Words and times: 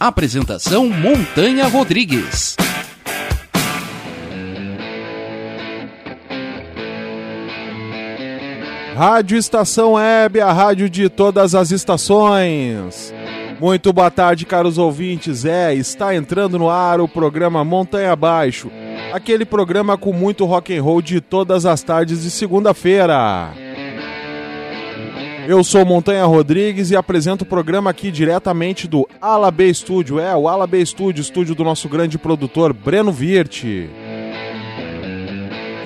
Apresentação 0.00 0.88
Montanha 0.88 1.66
Rodrigues. 1.66 2.54
Rádio 8.94 9.36
Estação 9.36 9.94
Web, 9.94 10.40
a 10.40 10.52
rádio 10.52 10.88
de 10.88 11.08
todas 11.08 11.56
as 11.56 11.72
estações. 11.72 13.12
Muito 13.58 13.92
boa 13.92 14.08
tarde, 14.08 14.46
caros 14.46 14.78
ouvintes. 14.78 15.44
É, 15.44 15.74
está 15.74 16.14
entrando 16.14 16.60
no 16.60 16.70
ar 16.70 17.00
o 17.00 17.08
programa 17.08 17.64
Montanha 17.64 18.12
Abaixo, 18.12 18.70
aquele 19.12 19.44
programa 19.44 19.98
com 19.98 20.12
muito 20.12 20.44
rock 20.44 20.76
and 20.76 20.80
roll 20.80 21.02
de 21.02 21.20
todas 21.20 21.66
as 21.66 21.82
tardes 21.82 22.22
de 22.22 22.30
segunda-feira. 22.30 23.52
Eu 25.48 25.64
sou 25.64 25.82
Montanha 25.82 26.26
Rodrigues 26.26 26.90
e 26.90 26.96
apresento 26.96 27.42
o 27.42 27.46
programa 27.46 27.88
aqui 27.88 28.10
diretamente 28.10 28.86
do 28.86 29.08
Ala 29.18 29.50
B 29.50 29.72
Studio. 29.72 30.20
É, 30.20 30.36
o 30.36 30.46
Ala 30.46 30.66
B 30.66 30.84
Studio, 30.84 31.22
estúdio 31.22 31.54
do 31.54 31.64
nosso 31.64 31.88
grande 31.88 32.18
produtor 32.18 32.74
Breno 32.74 33.10
Virte. 33.10 33.88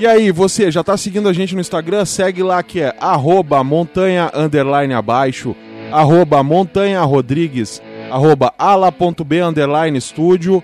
E 0.01 0.05
aí, 0.05 0.33
você 0.33 0.69
já 0.69 0.83
tá 0.83 0.97
seguindo 0.97 1.29
a 1.29 1.33
gente 1.33 1.55
no 1.55 1.61
Instagram? 1.61 2.05
Segue 2.05 2.43
lá 2.43 2.61
que 2.61 2.81
é 2.81 2.93
arroba 2.99 3.63
montanha 3.63 4.33
underline 4.35 4.95
abaixo, 4.95 5.55
arroba 5.93 6.43
montanha 6.43 7.01
rodrigues, 7.03 7.81
arroba 8.11 8.53
ala.b 8.59 9.43
underline 9.43 9.97
estúdio. 9.97 10.61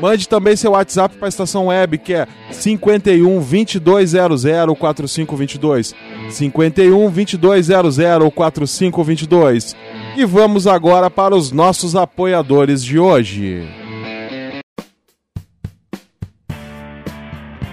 Mande 0.00 0.26
também 0.26 0.56
seu 0.56 0.72
WhatsApp 0.72 1.16
para 1.16 1.28
a 1.28 1.30
estação 1.30 1.66
web 1.66 1.98
que 1.98 2.14
é 2.14 2.26
51 2.50 3.40
2200 3.78 4.42
4522. 4.78 5.94
51 6.30 7.10
2200 7.10 8.30
4522. 8.34 9.76
E 10.16 10.24
vamos 10.24 10.66
agora 10.66 11.10
para 11.10 11.34
os 11.34 11.50
nossos 11.50 11.96
apoiadores 11.96 12.82
de 12.84 12.98
hoje. 12.98 13.66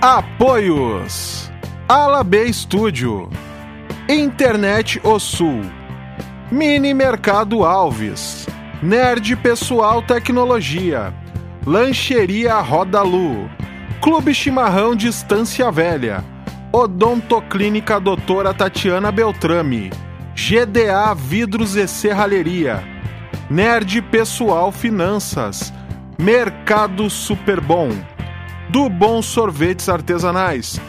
Apoios: 0.01 1.51
Ala 1.87 2.23
B 2.23 2.51
Studio, 2.51 3.29
Internet 4.09 4.99
O 5.03 5.19
Sul, 5.19 5.61
Mini 6.51 6.93
Mercado 6.93 7.63
Alves, 7.63 8.47
Nerd 8.81 9.35
Pessoal 9.35 10.01
Tecnologia, 10.01 11.13
Lancheria 11.67 12.59
Rodalu, 12.59 13.47
Clube 14.01 14.33
Chimarrão 14.33 14.95
Distância 14.95 15.71
Velha, 15.71 16.23
Odontoclínica 16.73 17.99
Doutora 17.99 18.53
Tatiana 18.53 19.11
Beltrame, 19.11 19.91
GDA 20.33 21.13
Vidros 21.13 21.75
e 21.75 21.85
Serralheria, 21.85 22.81
Nerd 23.49 24.01
Pessoal 24.03 24.71
Finanças, 24.71 25.73
Mercado 26.17 27.09
Superbom, 27.09 27.89
do 28.69 28.87
Bom 28.87 29.21
Sorvetes 29.21 29.89
Artesanais, 29.89 30.79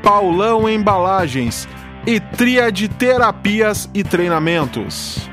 Paulão 0.00 0.68
Embalagens 0.68 1.68
e 2.06 2.20
Tríade 2.20 2.88
Terapias 2.88 3.90
e 3.92 4.04
Treinamentos. 4.04 5.28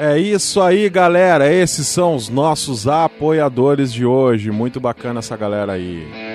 É 0.00 0.18
isso 0.18 0.60
aí, 0.60 0.90
galera. 0.90 1.54
Esses 1.54 1.86
são 1.86 2.16
os 2.16 2.28
nossos 2.28 2.88
apoiadores 2.88 3.92
de 3.92 4.04
hoje. 4.04 4.50
Muito 4.50 4.80
bacana 4.80 5.20
essa 5.20 5.36
galera 5.36 5.74
aí. 5.74 6.31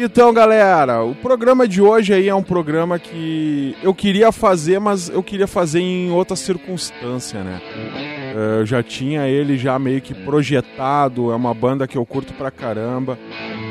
Então, 0.00 0.32
galera, 0.32 1.02
o 1.02 1.12
programa 1.12 1.66
de 1.66 1.82
hoje 1.82 2.14
aí 2.14 2.28
é 2.28 2.34
um 2.34 2.42
programa 2.42 3.00
que 3.00 3.76
eu 3.82 3.92
queria 3.92 4.30
fazer, 4.30 4.78
mas 4.78 5.08
eu 5.08 5.22
queria 5.24 5.48
fazer 5.48 5.80
em 5.80 6.12
outra 6.12 6.36
circunstância, 6.36 7.42
né? 7.42 7.60
Eu 8.60 8.64
já 8.64 8.80
tinha 8.80 9.26
ele 9.26 9.58
já 9.58 9.76
meio 9.76 10.00
que 10.00 10.14
projetado, 10.14 11.32
é 11.32 11.34
uma 11.34 11.52
banda 11.52 11.88
que 11.88 11.98
eu 11.98 12.06
curto 12.06 12.32
pra 12.34 12.48
caramba, 12.50 13.18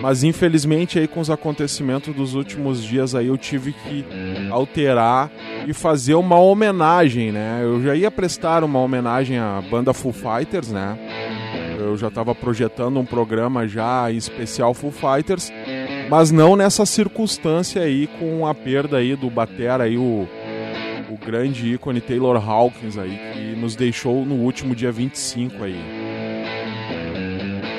mas 0.02 0.24
infelizmente 0.24 1.00
aí 1.00 1.08
com 1.08 1.22
os 1.22 1.30
acontecimentos 1.30 2.14
dos 2.14 2.34
últimos 2.36 2.84
dias 2.84 3.16
aí 3.16 3.28
eu 3.28 3.38
tive 3.38 3.72
que 3.72 4.04
alterar 4.52 5.32
e 5.66 5.74
fazer 5.74 6.16
uma 6.16 6.38
homenagem, 6.38 7.32
né? 7.32 7.62
Eu 7.64 7.82
já 7.82 7.96
ia 7.96 8.12
prestar 8.12 8.66
uma 8.66 8.80
homenagem 8.80 9.38
à 9.38 9.64
banda 9.72 9.94
Foo 9.94 10.12
Fighters, 10.12 10.72
né? 10.72 10.98
Eu 11.80 11.96
já 11.96 12.10
estava 12.10 12.36
projetando 12.36 13.00
um 13.00 13.06
programa 13.06 13.66
já 13.66 14.12
especial 14.12 14.74
Foo 14.74 14.92
Fighters, 14.92 15.52
mas 16.10 16.32
não 16.32 16.56
nessa 16.56 16.86
circunstância 16.86 17.82
aí 17.82 18.08
com 18.20 18.46
a 18.46 18.54
perda 18.54 18.98
aí 18.98 19.16
do 19.16 19.30
batera 19.30 19.86
aí 19.86 19.98
o, 19.98 20.28
o 21.10 21.18
grande 21.26 21.74
ícone 21.74 22.02
Taylor 22.02 22.38
Hawkins 22.38 22.98
aí 22.98 23.20
que 23.34 23.60
nos 23.60 23.76
deixou 23.76 24.26
no 24.26 24.36
último 24.36 24.76
dia 24.76 24.92
25 24.92 25.64
aí. 25.64 25.80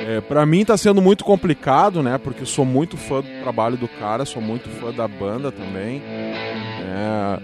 É, 0.09 0.21
para 0.23 0.47
mim 0.47 0.65
tá 0.65 0.77
sendo 0.77 1.03
muito 1.03 1.23
complicado, 1.23 2.03
né? 2.03 2.17
Porque 2.17 2.43
eu 2.43 2.47
sou 2.47 2.65
muito 2.65 2.97
fã 2.97 3.21
do 3.21 3.29
trabalho 3.43 3.77
do 3.77 3.87
cara, 3.87 4.25
sou 4.25 4.41
muito 4.41 4.69
fã 4.69 4.91
da 4.93 5.07
banda 5.07 5.53
também. 5.53 6.03
É, 6.03 7.39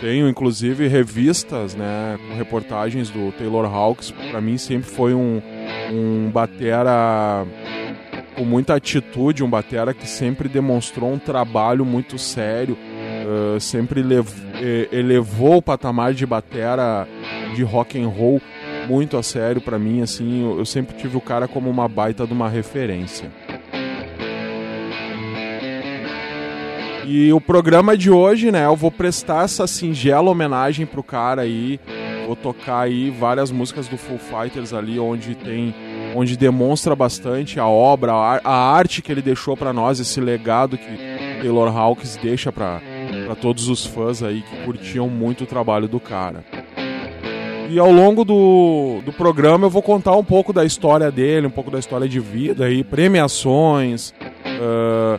tenho 0.00 0.28
inclusive 0.28 0.86
revistas, 0.86 1.74
né, 1.74 2.18
com 2.28 2.36
reportagens 2.36 3.10
do 3.10 3.32
Taylor 3.32 3.64
Hawkins. 3.64 4.10
Para 4.30 4.40
mim 4.40 4.58
sempre 4.58 4.88
foi 4.88 5.14
um, 5.14 5.40
um 5.90 6.30
batera 6.30 7.46
com 8.34 8.44
muita 8.44 8.74
atitude, 8.74 9.42
um 9.42 9.48
batera 9.48 9.94
que 9.94 10.06
sempre 10.06 10.48
demonstrou 10.48 11.12
um 11.12 11.18
trabalho 11.18 11.84
muito 11.84 12.18
sério, 12.18 12.76
uh, 12.76 13.60
sempre 13.60 14.02
elevou 14.92 15.56
o 15.58 15.62
patamar 15.62 16.12
de 16.12 16.26
batera 16.26 17.06
de 17.54 17.62
rock 17.62 18.00
and 18.00 18.08
roll 18.08 18.40
muito 18.88 19.16
a 19.16 19.22
sério 19.22 19.60
para 19.60 19.78
mim, 19.78 20.02
assim, 20.02 20.42
eu, 20.42 20.58
eu 20.58 20.66
sempre 20.66 20.96
tive 20.96 21.16
o 21.16 21.20
cara 21.20 21.48
como 21.48 21.70
uma 21.70 21.88
baita 21.88 22.26
de 22.26 22.32
uma 22.32 22.48
referência. 22.48 23.30
E 27.06 27.32
o 27.32 27.40
programa 27.40 27.96
de 27.96 28.10
hoje, 28.10 28.50
né, 28.50 28.64
eu 28.64 28.74
vou 28.74 28.90
prestar 28.90 29.44
essa 29.44 29.66
singela 29.66 30.30
homenagem 30.30 30.86
pro 30.86 31.02
cara 31.02 31.42
aí. 31.42 31.78
Vou 32.26 32.34
tocar 32.34 32.80
aí 32.80 33.10
várias 33.10 33.50
músicas 33.50 33.86
do 33.86 33.98
Foo 33.98 34.18
Fighters 34.18 34.72
ali 34.72 34.98
onde 34.98 35.34
tem 35.34 35.74
onde 36.14 36.36
demonstra 36.36 36.94
bastante 36.94 37.58
a 37.58 37.66
obra, 37.66 38.12
a, 38.12 38.74
arte 38.74 39.02
que 39.02 39.10
ele 39.10 39.20
deixou 39.20 39.56
para 39.56 39.72
nós, 39.72 39.98
esse 39.98 40.20
legado 40.20 40.78
que 40.78 40.96
Taylor 41.40 41.76
Hawkins 41.76 42.16
deixa 42.22 42.52
para 42.52 42.80
todos 43.40 43.68
os 43.68 43.84
fãs 43.84 44.22
aí 44.22 44.42
que 44.42 44.64
curtiam 44.64 45.08
muito 45.08 45.44
o 45.44 45.46
trabalho 45.46 45.88
do 45.88 45.98
cara. 45.98 46.44
E 47.68 47.78
ao 47.78 47.90
longo 47.90 48.24
do, 48.24 49.00
do 49.04 49.12
programa 49.12 49.66
eu 49.66 49.70
vou 49.70 49.82
contar 49.82 50.14
um 50.16 50.24
pouco 50.24 50.52
da 50.52 50.64
história 50.64 51.10
dele, 51.10 51.46
um 51.46 51.50
pouco 51.50 51.70
da 51.70 51.78
história 51.78 52.08
de 52.08 52.20
vida 52.20 52.66
aí, 52.66 52.84
premiações, 52.84 54.12
uh, 54.60 55.18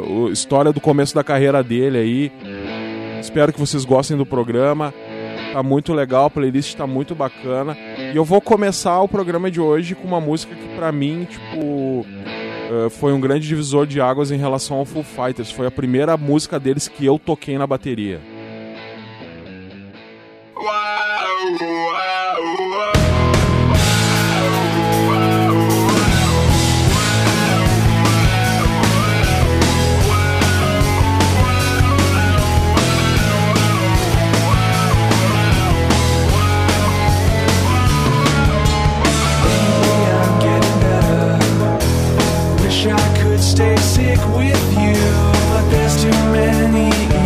uh, 0.00 0.32
história 0.32 0.72
do 0.72 0.80
começo 0.80 1.14
da 1.14 1.22
carreira 1.22 1.62
dele 1.62 1.98
aí. 1.98 2.32
Espero 3.20 3.52
que 3.52 3.60
vocês 3.60 3.84
gostem 3.84 4.16
do 4.16 4.26
programa. 4.26 4.92
Tá 5.52 5.62
muito 5.62 5.92
legal, 5.92 6.26
a 6.26 6.30
playlist 6.30 6.76
tá 6.76 6.86
muito 6.86 7.14
bacana. 7.14 7.76
E 8.12 8.16
eu 8.16 8.24
vou 8.24 8.40
começar 8.40 9.00
o 9.00 9.08
programa 9.08 9.50
de 9.50 9.60
hoje 9.60 9.94
com 9.94 10.06
uma 10.06 10.20
música 10.20 10.54
que 10.54 10.76
para 10.76 10.92
mim, 10.92 11.26
tipo, 11.28 11.60
uh, 11.60 12.90
foi 12.90 13.12
um 13.12 13.20
grande 13.20 13.48
divisor 13.48 13.86
de 13.86 14.00
águas 14.00 14.30
em 14.30 14.36
relação 14.36 14.76
ao 14.76 14.84
Foo 14.84 15.02
Fighters. 15.02 15.50
Foi 15.50 15.66
a 15.66 15.70
primeira 15.70 16.16
música 16.16 16.58
deles 16.58 16.86
que 16.86 17.04
eu 17.04 17.18
toquei 17.18 17.58
na 17.58 17.66
bateria. 17.66 18.20
Stay 43.60 43.76
sick 43.76 44.20
with 44.28 44.72
you, 44.72 44.94
but 45.52 45.68
there's 45.70 46.02
too 46.02 46.08
many 46.32 47.19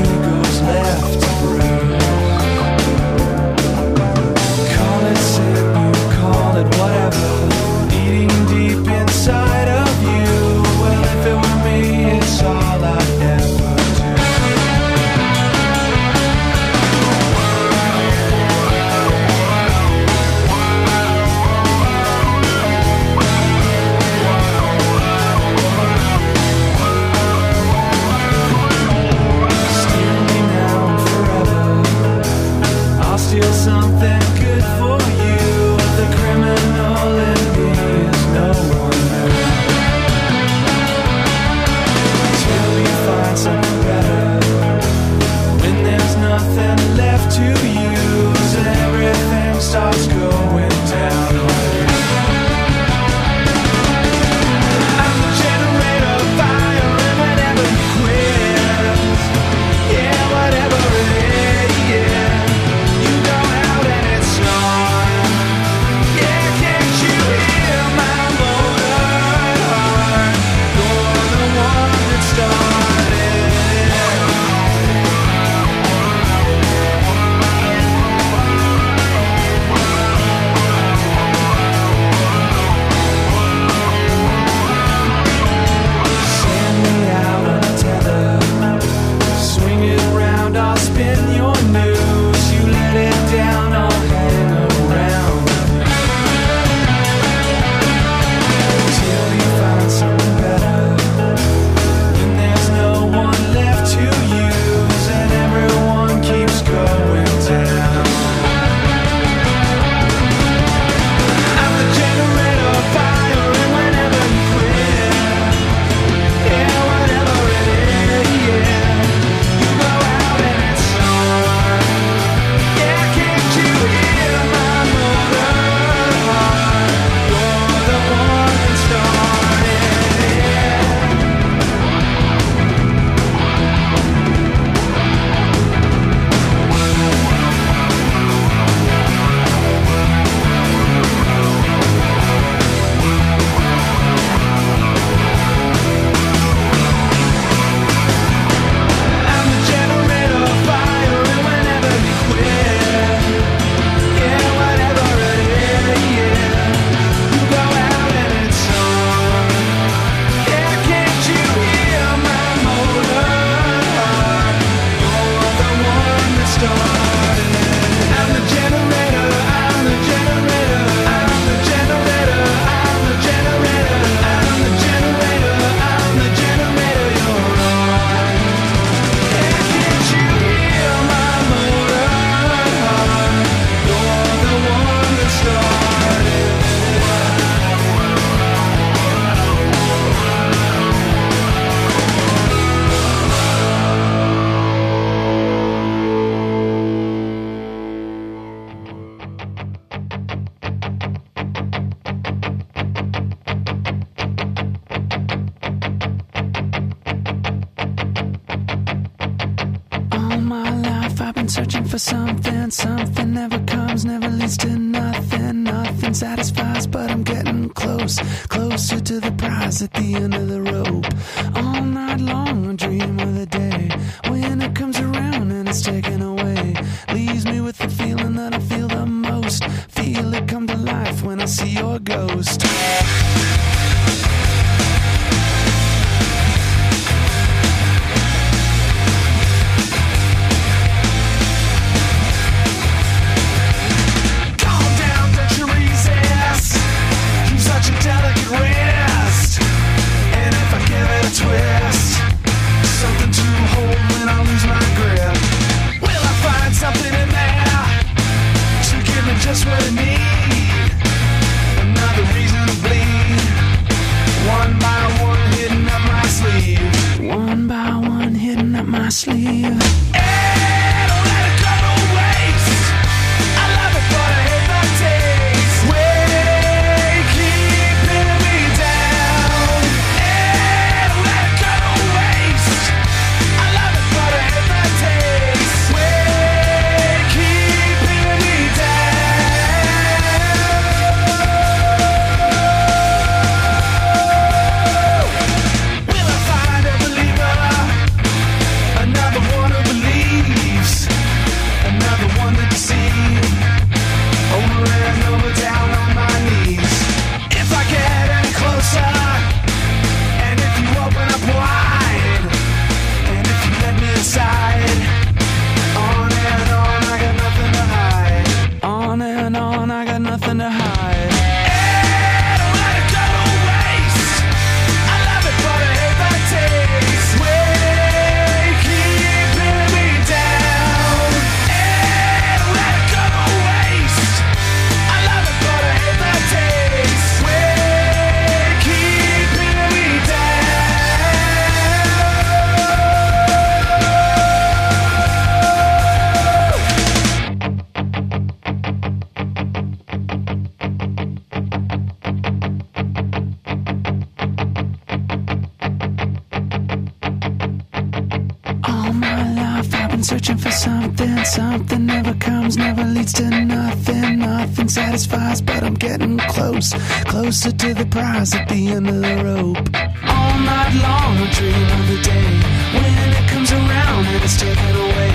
Nothing 365.14 365.30
satisfies, 365.30 365.60
but 365.62 365.84
I'm 365.84 365.94
getting 365.94 366.38
close, 366.50 366.92
closer 367.30 367.70
to 367.70 367.94
the 367.94 368.04
prize 368.06 368.52
at 368.52 368.68
the 368.68 368.88
end 368.88 369.06
of 369.08 369.22
the 369.22 369.36
rope. 369.46 369.86
All 370.26 370.58
night 370.58 370.90
long, 371.06 371.38
I 371.38 371.46
dream 371.54 371.86
of 371.86 372.04
the 372.10 372.18
day 372.18 372.50
when 372.98 373.30
it 373.30 373.46
comes 373.46 373.70
around 373.70 374.26
and 374.26 374.42
it's 374.42 374.58
taken 374.58 374.94
away. 375.06 375.30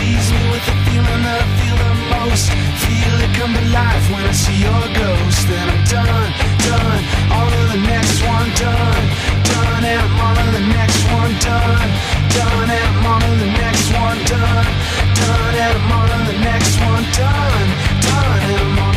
Leaves 0.00 0.28
me 0.32 0.42
with 0.48 0.64
the 0.64 0.76
feeling 0.88 1.22
that 1.28 1.44
I 1.44 1.48
feel 1.60 1.76
the 1.76 1.92
most. 2.08 2.48
Feel 2.80 3.16
it 3.20 3.32
come 3.36 3.52
to 3.52 3.64
life 3.68 4.04
when 4.08 4.24
I 4.24 4.32
see 4.32 4.64
your 4.64 4.84
ghost. 4.96 5.44
Then 5.44 5.66
I'm 5.76 5.84
done, 5.92 6.30
done. 6.64 7.00
On 7.36 7.44
to 7.52 7.62
the 7.76 7.80
next 7.84 8.24
one, 8.24 8.48
done, 8.56 9.04
done. 9.44 9.82
And 9.84 10.00
I'm 10.08 10.20
on 10.24 10.34
to 10.40 10.46
the 10.56 10.64
next 10.72 11.04
one, 11.04 11.32
done, 11.44 11.88
done. 12.32 12.68
And 12.72 12.80
I'm 12.80 13.06
on 13.12 13.20
to 13.20 13.32
the 13.44 13.50
next 13.60 13.92
one, 13.92 14.18
done, 14.24 14.68
done. 15.20 15.52
And 15.52 15.72
I'm 15.76 15.92
on 15.92 16.06
to 16.16 16.18
the 16.32 16.38
next 16.48 16.80
one, 16.80 17.04
done, 17.12 17.68
done. 18.08 18.40
And 18.40 18.56
I'm 18.56 18.78
on 18.80 18.87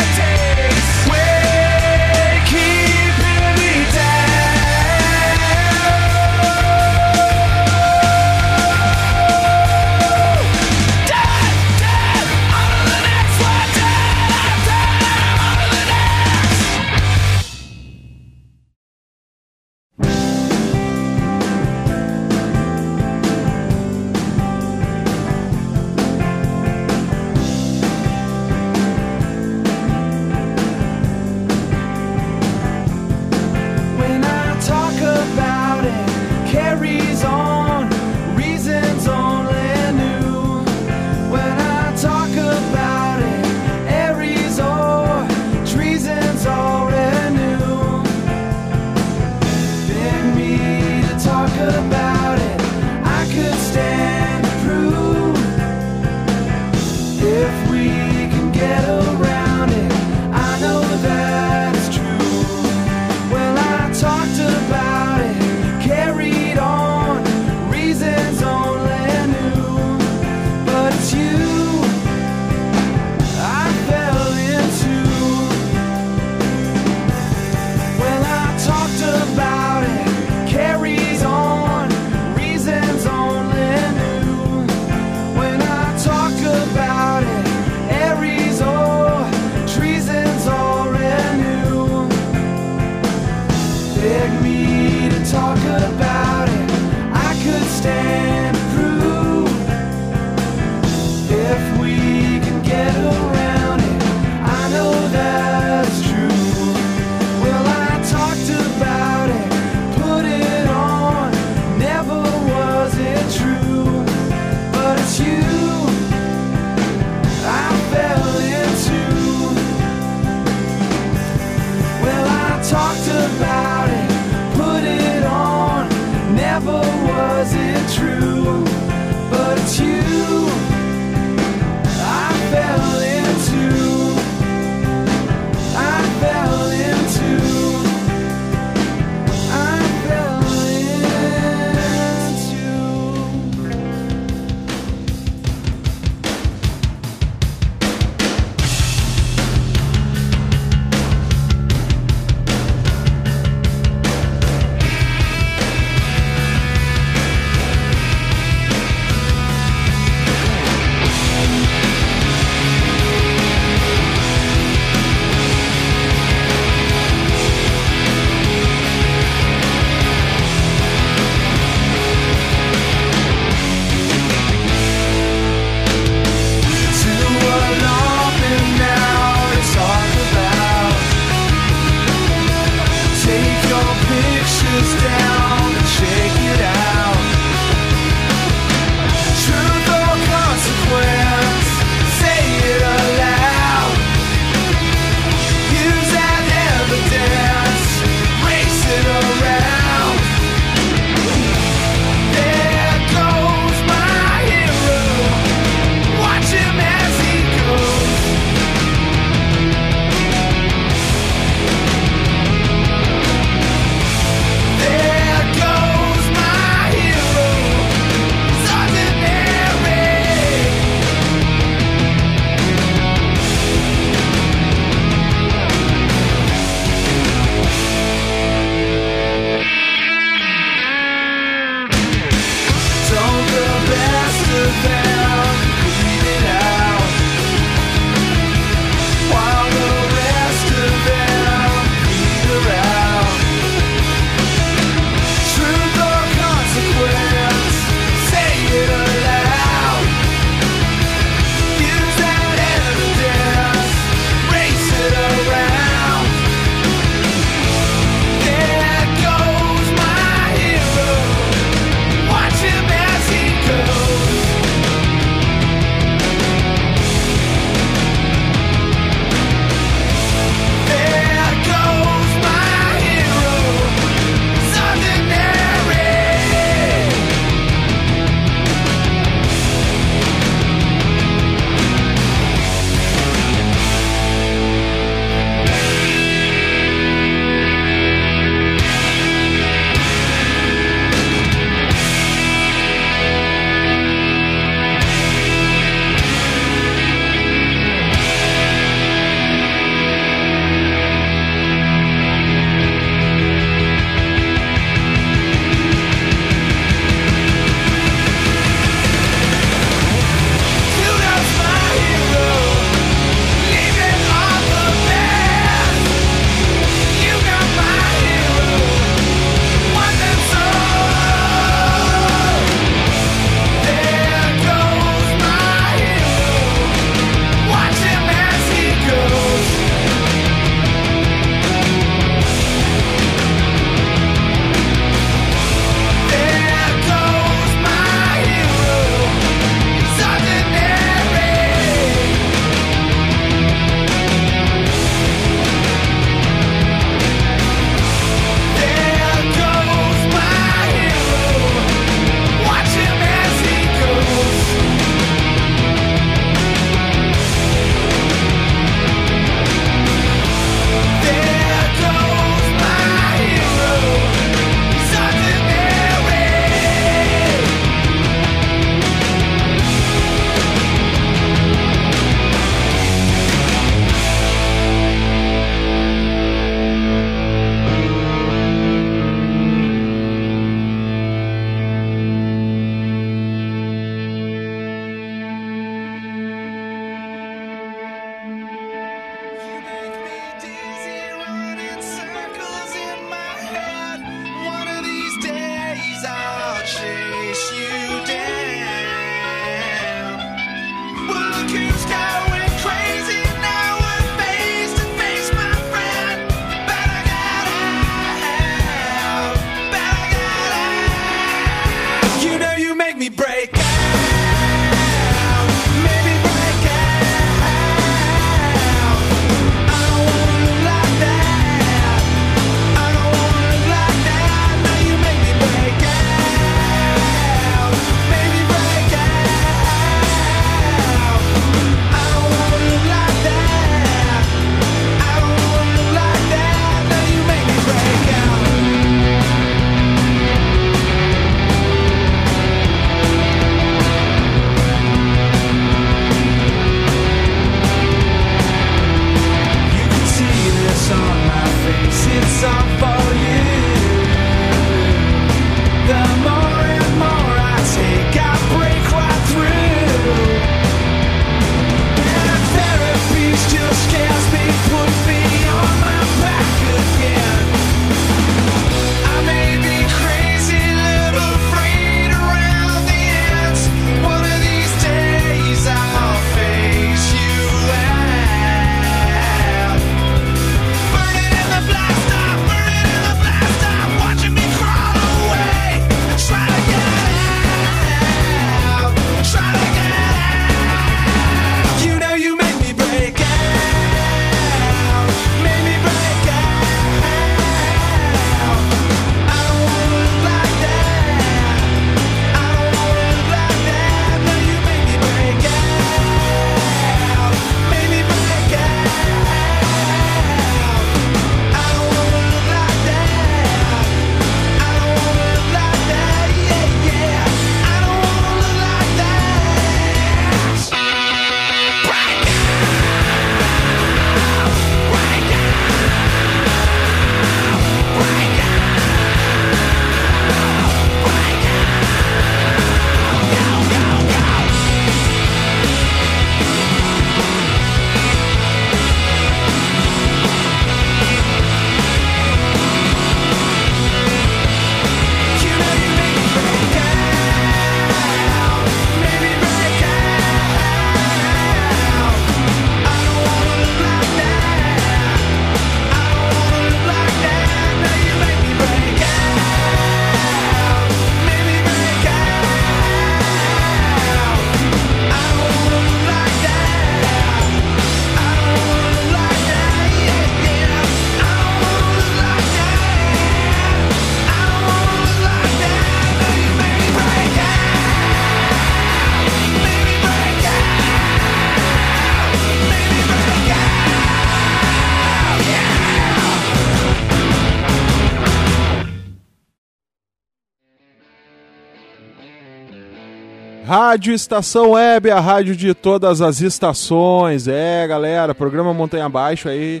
Rádio 594.06 594.32
Estação 594.32 594.90
Web, 594.92 595.28
a 595.32 595.40
rádio 595.40 595.74
de 595.74 595.92
todas 595.92 596.40
as 596.40 596.60
estações. 596.60 597.66
É, 597.66 598.06
galera, 598.06 598.54
programa 598.54 598.94
Montanha 598.94 599.24
Abaixo 599.24 599.68
aí. 599.68 600.00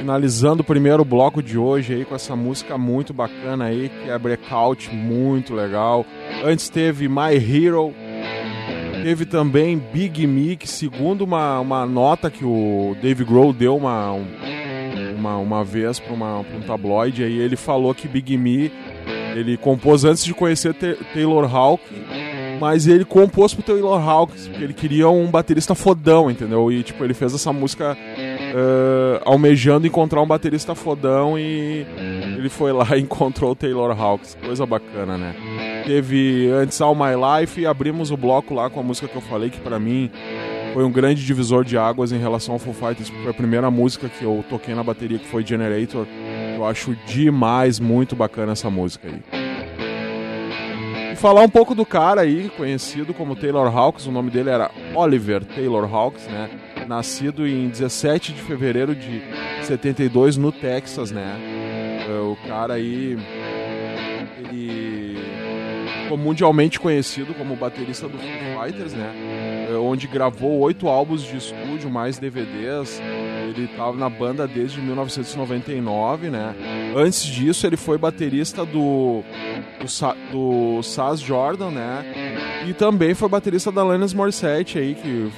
Finalizando 0.00 0.62
o 0.62 0.64
primeiro 0.64 1.04
bloco 1.04 1.40
de 1.40 1.56
hoje 1.56 1.94
aí 1.94 2.04
com 2.04 2.16
essa 2.16 2.34
música 2.34 2.76
muito 2.76 3.14
bacana 3.14 3.66
aí, 3.66 3.88
que 4.02 4.10
é 4.10 4.18
Breakout, 4.18 4.92
muito 4.92 5.54
legal. 5.54 6.04
Antes 6.44 6.68
teve 6.68 7.08
My 7.08 7.32
Hero, 7.36 7.94
teve 9.04 9.24
também 9.24 9.80
Big 9.92 10.26
Me, 10.26 10.56
que 10.56 10.68
segundo 10.68 11.22
uma, 11.22 11.60
uma 11.60 11.86
nota 11.86 12.28
que 12.28 12.44
o 12.44 12.96
Dave 13.00 13.24
Grohl 13.24 13.52
deu 13.52 13.76
uma, 13.76 14.12
um- 14.14 14.26
uma, 15.16 15.36
uma 15.38 15.62
vez 15.64 16.00
para 16.00 16.12
um 16.12 16.60
tabloide, 16.66 17.22
aí 17.22 17.38
ele 17.38 17.54
falou 17.54 17.94
que 17.94 18.08
Big 18.08 18.36
Me 18.36 18.72
ele 19.36 19.56
compôs 19.56 20.02
antes 20.04 20.24
de 20.24 20.32
conhecer 20.34 20.72
Ta- 20.74 20.96
Taylor 21.14 21.44
Hawk, 21.54 21.82
mas 22.60 22.86
ele 22.86 23.04
compôs 23.04 23.54
pro 23.54 23.62
Taylor 23.62 24.00
Hawkins, 24.00 24.48
porque 24.48 24.64
ele 24.64 24.74
queria 24.74 25.08
um 25.08 25.26
baterista 25.26 25.74
fodão, 25.74 26.30
entendeu? 26.30 26.70
E 26.70 26.82
tipo, 26.82 27.04
ele 27.04 27.14
fez 27.14 27.34
essa 27.34 27.52
música 27.52 27.96
eh, 27.98 29.20
almejando 29.24 29.86
encontrar 29.86 30.22
um 30.22 30.26
baterista 30.26 30.74
fodão 30.74 31.38
e 31.38 31.86
ele 32.36 32.48
foi 32.48 32.72
lá 32.72 32.96
e 32.96 33.00
encontrou 33.02 33.52
o 33.52 33.54
Taylor 33.54 33.90
Hawkins. 34.00 34.36
Coisa 34.44 34.64
bacana, 34.64 35.16
né? 35.18 35.34
Teve 35.84 36.50
antes 36.50 36.80
All 36.80 36.94
My 36.94 37.14
Life 37.14 37.60
e 37.60 37.66
abrimos 37.66 38.10
o 38.10 38.16
bloco 38.16 38.54
lá 38.54 38.70
com 38.70 38.80
a 38.80 38.82
música 38.82 39.06
que 39.06 39.16
eu 39.16 39.22
falei 39.22 39.50
que 39.50 39.60
pra 39.60 39.78
mim 39.78 40.10
foi 40.74 40.84
um 40.84 40.90
grande 40.90 41.24
divisor 41.24 41.64
de 41.64 41.78
águas 41.78 42.12
em 42.12 42.18
relação 42.18 42.54
ao 42.54 42.58
Foo 42.58 42.74
Fighters, 42.74 43.08
foi 43.08 43.30
a 43.30 43.34
primeira 43.34 43.70
música 43.70 44.08
que 44.08 44.22
eu 44.24 44.44
toquei 44.48 44.74
na 44.74 44.82
bateria 44.82 45.18
que 45.18 45.26
foi 45.26 45.44
Generator. 45.44 46.06
Eu 46.54 46.66
acho 46.66 46.94
demais, 47.06 47.80
muito 47.80 48.14
bacana 48.14 48.52
essa 48.52 48.68
música 48.68 49.08
aí. 49.08 49.45
Falar 51.16 51.42
um 51.42 51.48
pouco 51.48 51.74
do 51.74 51.84
cara 51.84 52.20
aí, 52.20 52.50
conhecido 52.56 53.12
como 53.12 53.34
Taylor 53.34 53.74
Hawkins, 53.74 54.06
o 54.06 54.12
nome 54.12 54.30
dele 54.30 54.50
era 54.50 54.70
Oliver 54.94 55.44
Taylor 55.44 55.92
Hawkins, 55.92 56.26
né? 56.28 56.50
Nascido 56.86 57.46
em 57.46 57.68
17 57.68 58.32
de 58.32 58.40
fevereiro 58.42 58.94
de 58.94 59.22
72 59.62 60.36
no 60.36 60.52
Texas, 60.52 61.10
né? 61.10 62.04
É, 62.08 62.12
O 62.20 62.36
cara 62.46 62.74
aí 62.74 63.18
ele 64.38 65.18
ficou 66.02 66.16
mundialmente 66.16 66.78
conhecido 66.78 67.34
como 67.34 67.56
baterista 67.56 68.06
do 68.08 68.18
Foo 68.18 68.62
Fighters, 68.62 68.92
né? 68.92 69.65
É, 69.68 69.74
Onde 69.76 70.06
gravou 70.06 70.58
oito 70.60 70.88
álbuns 70.88 71.22
de 71.22 71.36
estúdio, 71.36 71.90
mais 71.90 72.18
DVDs. 72.18 73.00
Ele 73.48 73.64
estava 73.64 73.96
na 73.96 74.08
banda 74.08 74.46
desde 74.46 74.80
1999, 74.80 76.30
né? 76.30 76.54
Antes 76.94 77.24
disso, 77.24 77.66
ele 77.66 77.76
foi 77.76 77.96
baterista 77.98 78.64
do 78.64 79.22
do, 79.80 79.88
Sa 79.88 80.14
do 80.30 80.82
Saz 80.82 81.20
Jordan, 81.20 81.70
né? 81.70 82.04
E 82.66 82.74
também 82.74 83.14
foi 83.14 83.28
baterista 83.28 83.70
da 83.70 83.82
Alanis 83.82 84.12
Morissette 84.12 84.78
aí, 84.78 84.94
que 84.94 85.30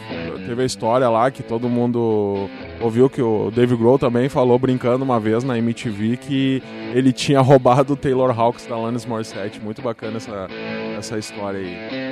teve 0.47 0.63
a 0.63 0.65
história 0.65 1.09
lá 1.09 1.31
que 1.31 1.43
todo 1.43 1.69
mundo 1.69 2.49
ouviu 2.81 3.11
que 3.11 3.21
o 3.21 3.51
Dave 3.51 3.77
Grohl 3.77 3.99
também 3.99 4.29
falou 4.29 4.59
brincando 4.59 5.05
uma 5.05 5.21
vez 5.21 5.45
na 5.45 5.59
MTV 5.59 6.17
que 6.17 6.63
ele 6.95 7.13
tinha 7.13 7.41
roubado 7.43 7.93
o 7.93 7.97
Taylor 7.97 8.39
Hawkins 8.39 8.67
da 8.67 8.75
Alanis 8.75 9.05
Morissette. 9.05 9.61
Muito 9.61 9.83
bacana 9.83 10.17
essa, 10.17 10.49
essa 10.97 11.19
história 11.19 11.61
aí. 11.61 12.08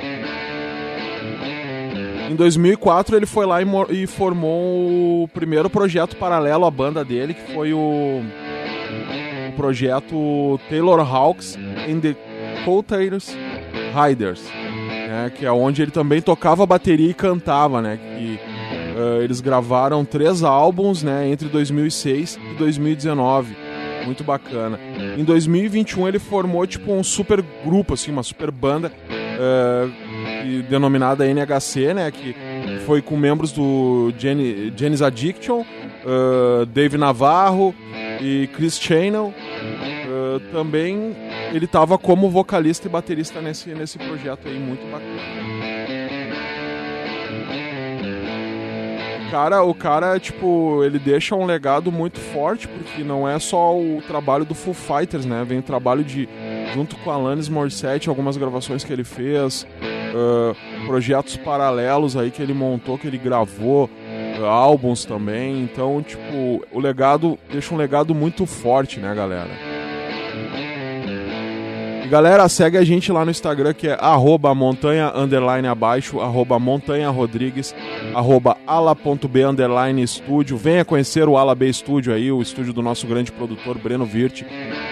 Em 2.29 2.35
2004 2.35 3.15
ele 3.15 3.25
foi 3.25 3.45
lá 3.45 3.61
e, 3.61 3.65
e 3.91 4.07
formou 4.07 5.23
o 5.23 5.27
primeiro 5.29 5.69
projeto 5.69 6.15
paralelo 6.17 6.65
à 6.65 6.71
banda 6.71 7.03
dele, 7.03 7.33
que 7.33 7.53
foi 7.53 7.73
o, 7.73 8.21
o 9.49 9.51
projeto 9.55 10.59
Taylor 10.69 10.99
Hawks 10.99 11.57
and 11.89 11.99
the 12.01 12.15
Coattails 12.65 13.35
Riders, 13.95 14.43
né, 15.07 15.31
que 15.33 15.45
é 15.45 15.51
onde 15.51 15.81
ele 15.81 15.91
também 15.91 16.21
tocava 16.21 16.65
bateria 16.65 17.09
e 17.09 17.13
cantava, 17.13 17.81
né, 17.81 17.97
que 17.97 18.39
eh, 18.97 19.23
eles 19.23 19.39
gravaram 19.39 20.03
três 20.03 20.43
álbuns, 20.43 21.01
né, 21.03 21.29
entre 21.29 21.47
2006 21.47 22.37
e 22.51 22.55
2019, 22.55 23.55
muito 24.05 24.23
bacana. 24.23 24.79
Em 25.17 25.23
2021 25.23 26.07
ele 26.07 26.19
formou 26.19 26.67
tipo 26.67 26.91
um 26.91 27.03
super 27.03 27.41
grupo, 27.63 27.93
assim, 27.93 28.11
uma 28.11 28.23
super 28.23 28.51
banda 28.51 28.91
eh, 29.09 29.87
denominada 30.69 31.25
NHC, 31.25 31.93
né, 31.93 32.11
que 32.11 32.35
foi 32.85 33.01
com 33.01 33.17
membros 33.17 33.51
do 33.51 34.13
Gen 34.17 34.73
Janis 34.75 35.01
Addiction, 35.01 35.61
eh, 35.61 36.65
Dave 36.67 36.97
Navarro 36.97 37.75
e 38.21 38.47
Chris 38.53 38.79
Channel. 38.79 39.33
Eh, 39.37 40.39
também 40.51 41.15
ele 41.53 41.65
estava 41.65 41.97
como 41.97 42.29
vocalista 42.29 42.87
e 42.87 42.89
baterista 42.89 43.41
nesse, 43.41 43.69
nesse 43.69 43.97
projeto 43.97 44.47
aí, 44.47 44.57
muito 44.57 44.85
bacana. 44.89 45.57
Cara, 49.29 49.61
o 49.61 49.73
cara, 49.73 50.17
tipo, 50.19 50.83
ele 50.85 50.97
deixa 50.97 51.35
um 51.35 51.45
legado 51.45 51.91
muito 51.91 52.17
forte, 52.17 52.65
porque 52.65 53.03
não 53.03 53.27
é 53.27 53.37
só 53.39 53.77
o 53.77 54.01
trabalho 54.07 54.45
do 54.45 54.55
Foo 54.55 54.73
Fighters, 54.73 55.25
né? 55.25 55.43
Vem 55.45 55.59
o 55.59 55.61
trabalho 55.61 56.03
de, 56.03 56.29
junto 56.73 56.95
com 56.97 57.11
Alanis 57.11 57.49
Morissette, 57.49 58.07
algumas 58.07 58.37
gravações 58.37 58.85
que 58.85 58.93
ele 58.93 59.03
fez, 59.03 59.67
ah, 60.15 60.55
projetos 60.85 61.37
paralelos 61.37 62.15
aí 62.15 62.31
que 62.31 62.41
ele 62.41 62.53
montou, 62.53 62.97
que 62.97 63.07
ele 63.07 63.17
gravou, 63.17 63.89
ah, 64.41 64.47
álbuns 64.47 65.05
também. 65.05 65.61
Então, 65.61 66.01
tipo, 66.01 66.65
o 66.71 66.79
legado 66.79 67.37
deixa 67.51 67.73
um 67.73 67.77
legado 67.77 68.13
muito 68.13 68.45
forte, 68.45 68.99
né, 68.99 69.13
galera? 69.13 69.77
E 72.07 72.09
galera, 72.09 72.47
segue 72.47 72.77
a 72.77 72.85
gente 72.85 73.11
lá 73.11 73.25
no 73.25 73.31
Instagram 73.31 73.73
que 73.73 73.85
é 73.85 73.97
arroba 73.99 74.55
montanha 74.55 75.11
underline 75.13 75.67
abaixo, 75.67 76.21
arroba 76.21 76.57
montanha 76.57 77.09
rodrigues, 77.09 77.75
arroba 78.15 78.55
ala.b 78.65 79.43
underline 79.43 80.01
estúdio. 80.01 80.55
Venha 80.55 80.85
conhecer 80.85 81.27
o 81.27 81.35
Ala 81.35 81.53
B 81.53 81.67
Estúdio 81.67 82.13
aí, 82.13 82.31
o 82.31 82.41
estúdio 82.41 82.71
do 82.71 82.81
nosso 82.81 83.05
grande 83.07 83.29
produtor 83.29 83.77
Breno 83.77 84.05
Virte, 84.05 84.45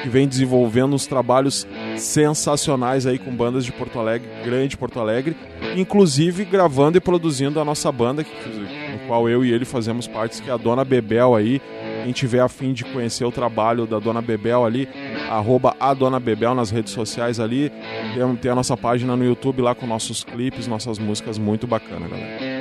que 0.03 0.09
vem 0.09 0.27
desenvolvendo 0.27 0.93
uns 0.93 1.07
trabalhos 1.07 1.65
sensacionais 1.97 3.05
aí 3.05 3.17
com 3.17 3.31
bandas 3.31 3.65
de 3.65 3.71
Porto 3.71 3.99
Alegre, 3.99 4.27
grande 4.43 4.77
Porto 4.77 4.99
Alegre, 4.99 5.35
inclusive 5.75 6.45
gravando 6.45 6.97
e 6.97 7.01
produzindo 7.01 7.59
a 7.59 7.65
nossa 7.65 7.91
banda, 7.91 8.23
que, 8.23 8.31
no 8.31 8.99
qual 9.07 9.29
eu 9.29 9.43
e 9.43 9.51
ele 9.51 9.65
fazemos 9.65 10.07
parte, 10.07 10.41
que 10.41 10.49
é 10.49 10.53
a 10.53 10.57
Dona 10.57 10.83
Bebel 10.83 11.35
aí. 11.35 11.61
Quem 12.03 12.13
tiver 12.13 12.39
afim 12.39 12.71
de 12.71 12.83
conhecer 12.83 13.25
o 13.25 13.31
trabalho 13.31 13.87
da 13.87 13.97
Dona 13.97 14.21
Bebel 14.21 14.63
ali, 14.63 14.87
arroba 15.27 15.75
a 15.79 15.91
Dona 15.91 16.19
Bebel 16.19 16.53
nas 16.53 16.69
redes 16.69 16.93
sociais 16.93 17.39
ali. 17.39 17.71
Tem, 18.13 18.35
tem 18.35 18.51
a 18.51 18.55
nossa 18.55 18.77
página 18.77 19.15
no 19.15 19.25
YouTube 19.25 19.63
lá 19.63 19.73
com 19.73 19.87
nossos 19.87 20.23
clipes, 20.23 20.67
nossas 20.67 20.99
músicas, 20.99 21.39
muito 21.39 21.65
bacana, 21.65 22.07
galera. 22.07 22.55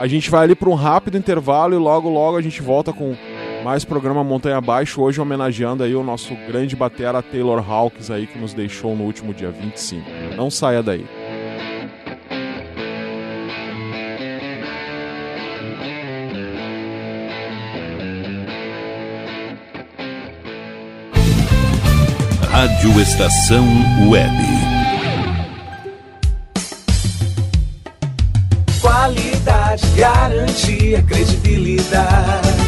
A 0.00 0.06
gente 0.06 0.30
vai 0.30 0.44
ali 0.44 0.54
para 0.54 0.68
um 0.68 0.74
rápido 0.74 1.18
intervalo 1.18 1.74
e 1.74 1.76
logo 1.76 2.08
logo 2.08 2.36
a 2.36 2.40
gente 2.40 2.62
volta 2.62 2.92
com 2.92 3.16
mais 3.64 3.84
programa 3.84 4.24
Montanha 4.24 4.56
Abaixo, 4.56 5.02
hoje 5.02 5.20
homenageando 5.20 5.82
aí 5.82 5.94
o 5.94 6.02
nosso 6.02 6.34
grande 6.46 6.76
batera 6.76 7.22
Taylor 7.22 7.58
Hawkins 7.70 8.10
aí 8.10 8.26
que 8.26 8.38
nos 8.38 8.54
deixou 8.54 8.96
no 8.96 9.04
último 9.04 9.34
dia 9.34 9.50
25. 9.50 10.04
Não 10.36 10.50
saia 10.50 10.82
daí. 10.82 11.04
Rádio 22.50 23.00
Estação 23.00 23.64
Web. 24.08 24.34
Qualidade, 28.80 29.86
garantia, 29.96 31.02
credibilidade. 31.02 32.67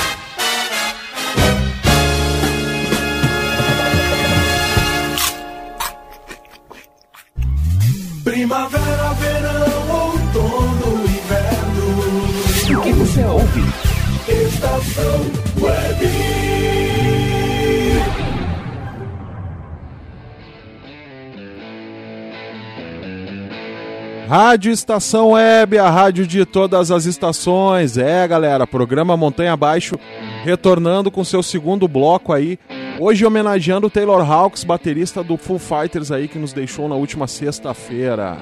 Rádio 24.31 24.71
Estação 24.71 25.31
Web, 25.31 25.77
a 25.77 25.89
rádio 25.89 26.25
de 26.25 26.45
todas 26.45 26.89
as 26.89 27.03
estações. 27.03 27.97
É, 27.97 28.25
galera, 28.25 28.65
programa 28.65 29.17
Montanha 29.17 29.51
Abaixo 29.51 29.99
retornando 30.45 31.11
com 31.11 31.21
seu 31.21 31.43
segundo 31.43 31.85
bloco 31.85 32.31
aí. 32.31 32.57
Hoje 32.97 33.25
homenageando 33.25 33.87
o 33.87 33.89
Taylor 33.89 34.21
Hawkes, 34.21 34.63
baterista 34.63 35.21
do 35.21 35.35
Foo 35.35 35.59
Fighters 35.59 36.13
aí 36.13 36.29
que 36.29 36.39
nos 36.39 36.53
deixou 36.53 36.87
na 36.87 36.95
última 36.95 37.27
sexta-feira. 37.27 38.37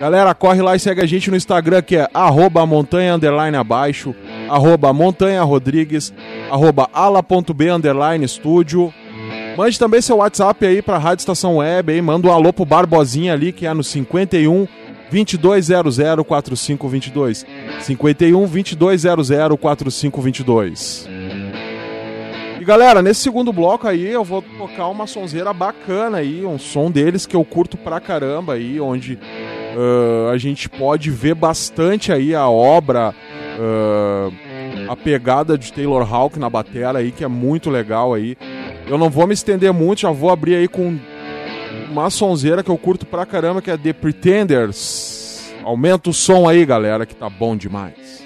Galera, 0.00 0.34
corre 0.34 0.60
lá 0.60 0.74
e 0.74 0.80
segue 0.80 1.00
a 1.00 1.06
gente 1.06 1.30
no 1.30 1.36
Instagram 1.36 1.80
que 1.80 1.96
é 1.96 2.08
arroba 2.12 2.66
montanha 2.66 3.14
underline 3.14 3.56
abaixo, 3.56 4.12
arroba 4.50 4.92
montanha 4.92 5.44
rodrigues, 5.44 6.12
arroba 6.50 6.90
ala.b 6.92 7.70
underline 7.70 8.24
estúdio. 8.24 8.92
Mande 9.56 9.78
também 9.78 10.00
seu 10.00 10.16
WhatsApp 10.16 10.66
aí 10.66 10.82
pra 10.82 10.98
Rádio 10.98 11.22
Estação 11.22 11.58
Web 11.58 11.92
aí, 11.92 12.02
manda 12.02 12.26
um 12.26 12.32
alô 12.32 12.52
pro 12.52 12.64
Barbosinha 12.64 13.32
ali 13.32 13.52
que 13.52 13.66
é 13.66 13.72
no 13.72 13.84
51 13.84 14.66
2200 15.10 16.26
4522. 16.26 17.46
51 17.80 18.46
2200 18.46 19.58
4522. 19.58 21.08
E 22.60 22.64
galera, 22.64 23.00
nesse 23.00 23.20
segundo 23.20 23.52
bloco 23.52 23.86
aí 23.86 24.08
eu 24.08 24.24
vou 24.24 24.42
tocar 24.42 24.88
uma 24.88 25.06
sonzeira 25.06 25.52
bacana 25.52 26.18
aí, 26.18 26.44
um 26.44 26.58
som 26.58 26.90
deles 26.90 27.26
que 27.26 27.36
eu 27.36 27.44
curto 27.44 27.76
pra 27.76 28.00
caramba 28.00 28.54
aí, 28.54 28.80
onde 28.80 29.18
ah, 29.76 30.30
a 30.32 30.38
gente 30.38 30.68
pode 30.68 31.10
ver 31.10 31.34
bastante 31.34 32.10
aí 32.12 32.34
a 32.34 32.48
obra, 32.48 33.14
ah, 33.60 34.30
a 34.88 34.96
pegada 34.96 35.56
de 35.58 35.72
Taylor 35.72 36.12
Hawk 36.12 36.38
na 36.38 36.50
batera 36.50 36.98
aí, 36.98 37.12
que 37.12 37.22
é 37.22 37.28
muito 37.28 37.70
legal 37.70 38.14
aí. 38.14 38.36
Eu 38.86 38.98
não 38.98 39.08
vou 39.08 39.26
me 39.26 39.34
estender 39.34 39.72
muito, 39.72 40.02
já 40.02 40.10
vou 40.10 40.30
abrir 40.30 40.56
aí 40.56 40.68
com 40.68 40.98
uma 41.90 42.10
sonzeira 42.10 42.62
que 42.62 42.70
eu 42.70 42.76
curto 42.76 43.06
pra 43.06 43.24
caramba, 43.24 43.62
que 43.62 43.70
é 43.70 43.76
The 43.76 43.92
Pretenders. 43.92 45.52
Aumenta 45.62 46.10
o 46.10 46.12
som 46.12 46.48
aí, 46.48 46.64
galera, 46.66 47.06
que 47.06 47.14
tá 47.14 47.30
bom 47.30 47.56
demais. 47.56 48.23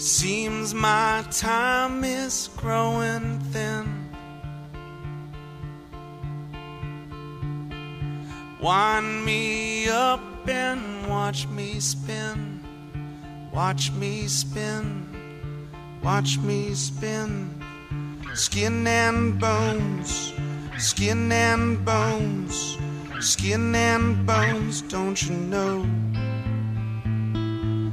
Seems 0.00 0.72
my 0.72 1.22
time 1.30 2.04
is 2.04 2.48
growing 2.56 3.38
thin. 3.52 4.08
Wind 8.62 9.26
me 9.26 9.90
up 9.90 10.22
and 10.48 11.06
watch 11.06 11.46
me 11.48 11.80
spin. 11.80 12.64
Watch 13.52 13.92
me 13.92 14.26
spin. 14.26 15.06
Watch 16.02 16.38
me 16.38 16.72
spin. 16.72 17.62
Skin 18.32 18.86
and 18.86 19.38
bones. 19.38 20.32
Skin 20.78 21.30
and 21.30 21.84
bones. 21.84 22.78
Skin 23.20 23.74
and 23.74 24.26
bones. 24.26 24.80
Don't 24.80 25.22
you 25.22 25.36
know? 25.36 25.84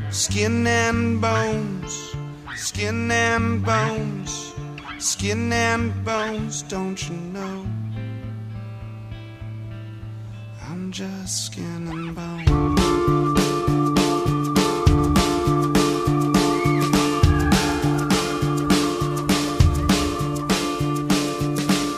Skin 0.10 0.66
and 0.66 1.22
bones, 1.22 2.16
skin 2.56 3.12
and 3.12 3.64
bones, 3.64 4.54
skin 5.00 5.52
and 5.52 5.94
bones, 6.04 6.64
don't 6.64 7.10
you 7.10 7.16
know? 7.16 7.66
I'm 10.70 10.92
just 10.92 11.48
skin 11.48 11.88
and 11.88 12.16
bones. 12.16 12.48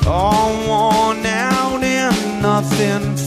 All 0.08 0.52
worn 0.68 1.26
out 1.26 1.84
and 1.84 2.42
nothing 2.42 3.19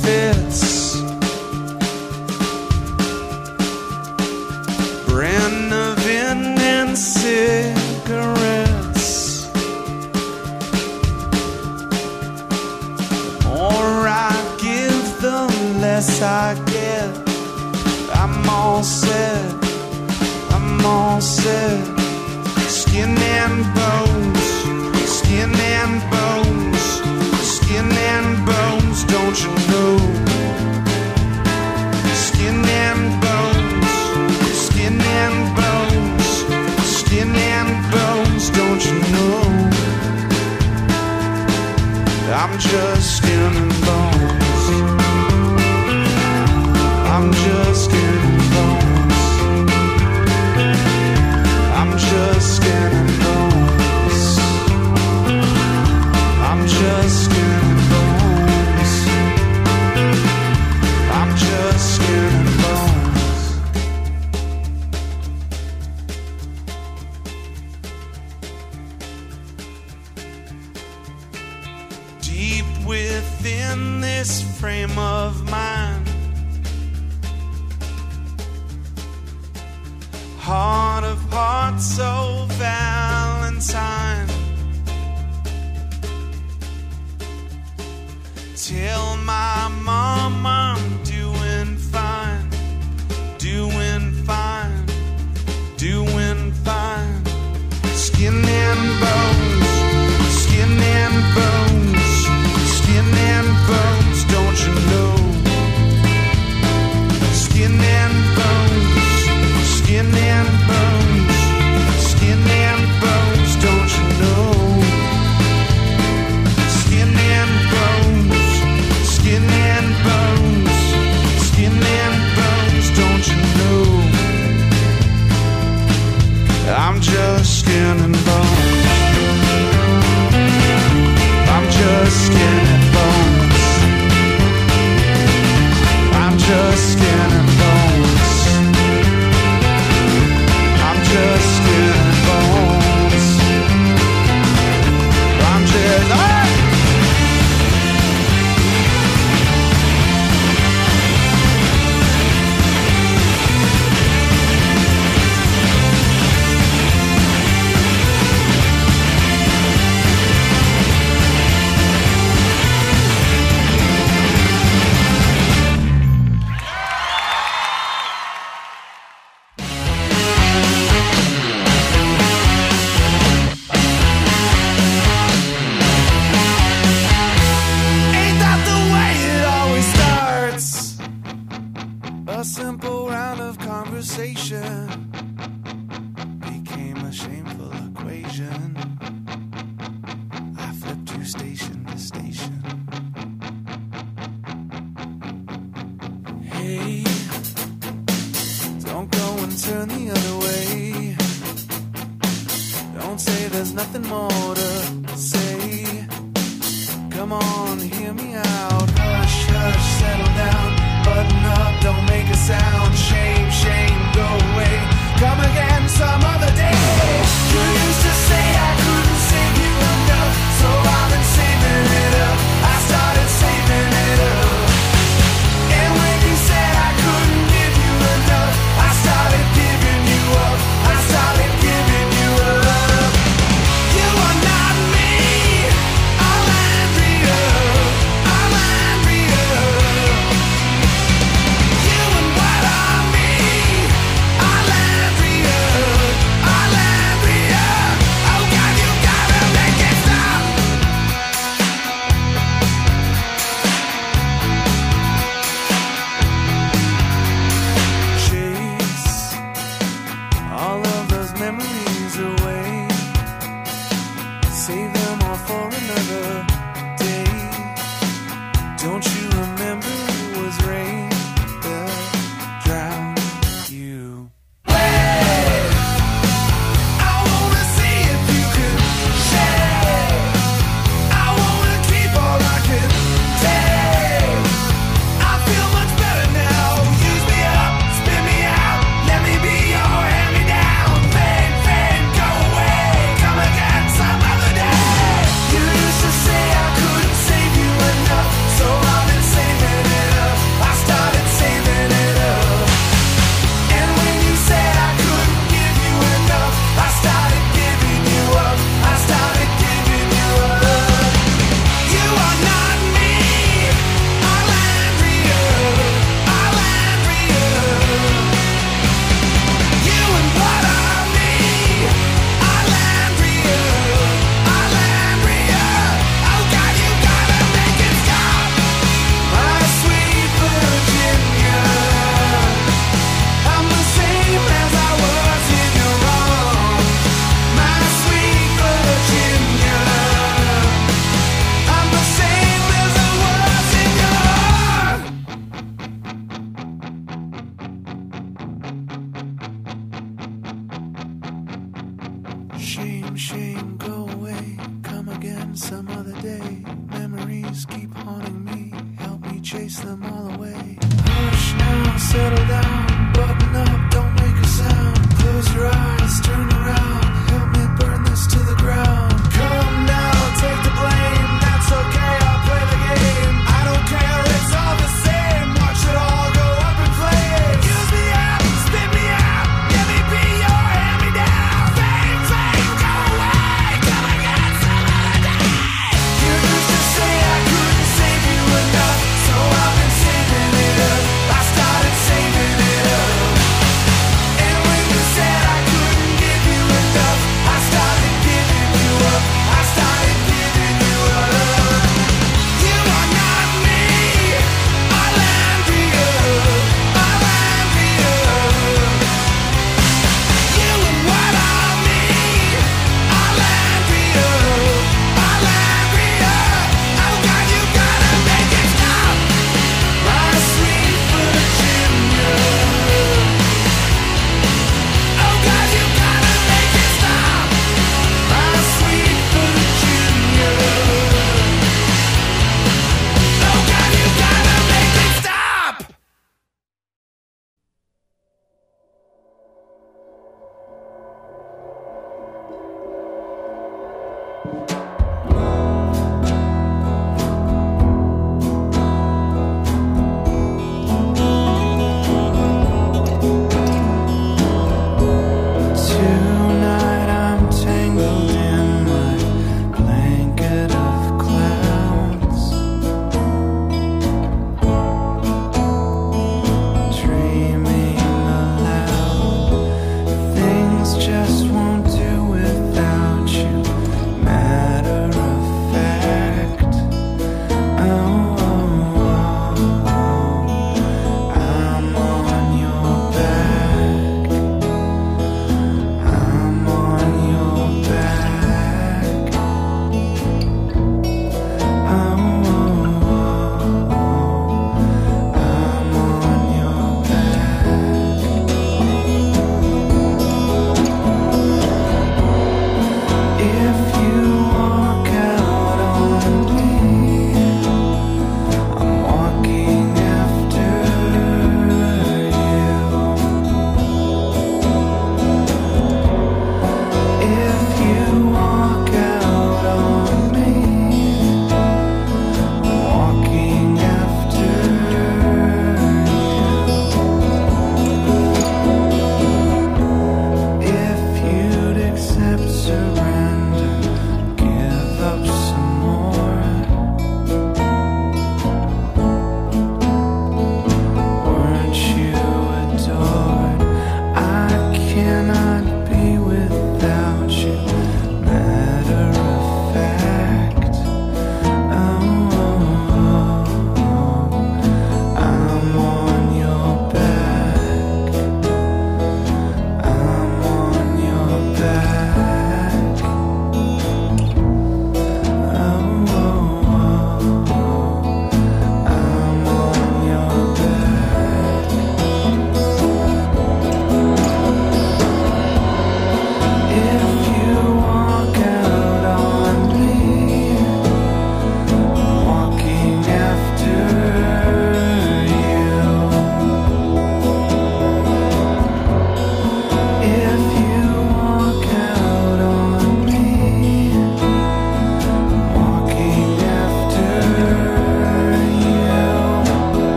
just 42.72 43.22
in 43.26 43.61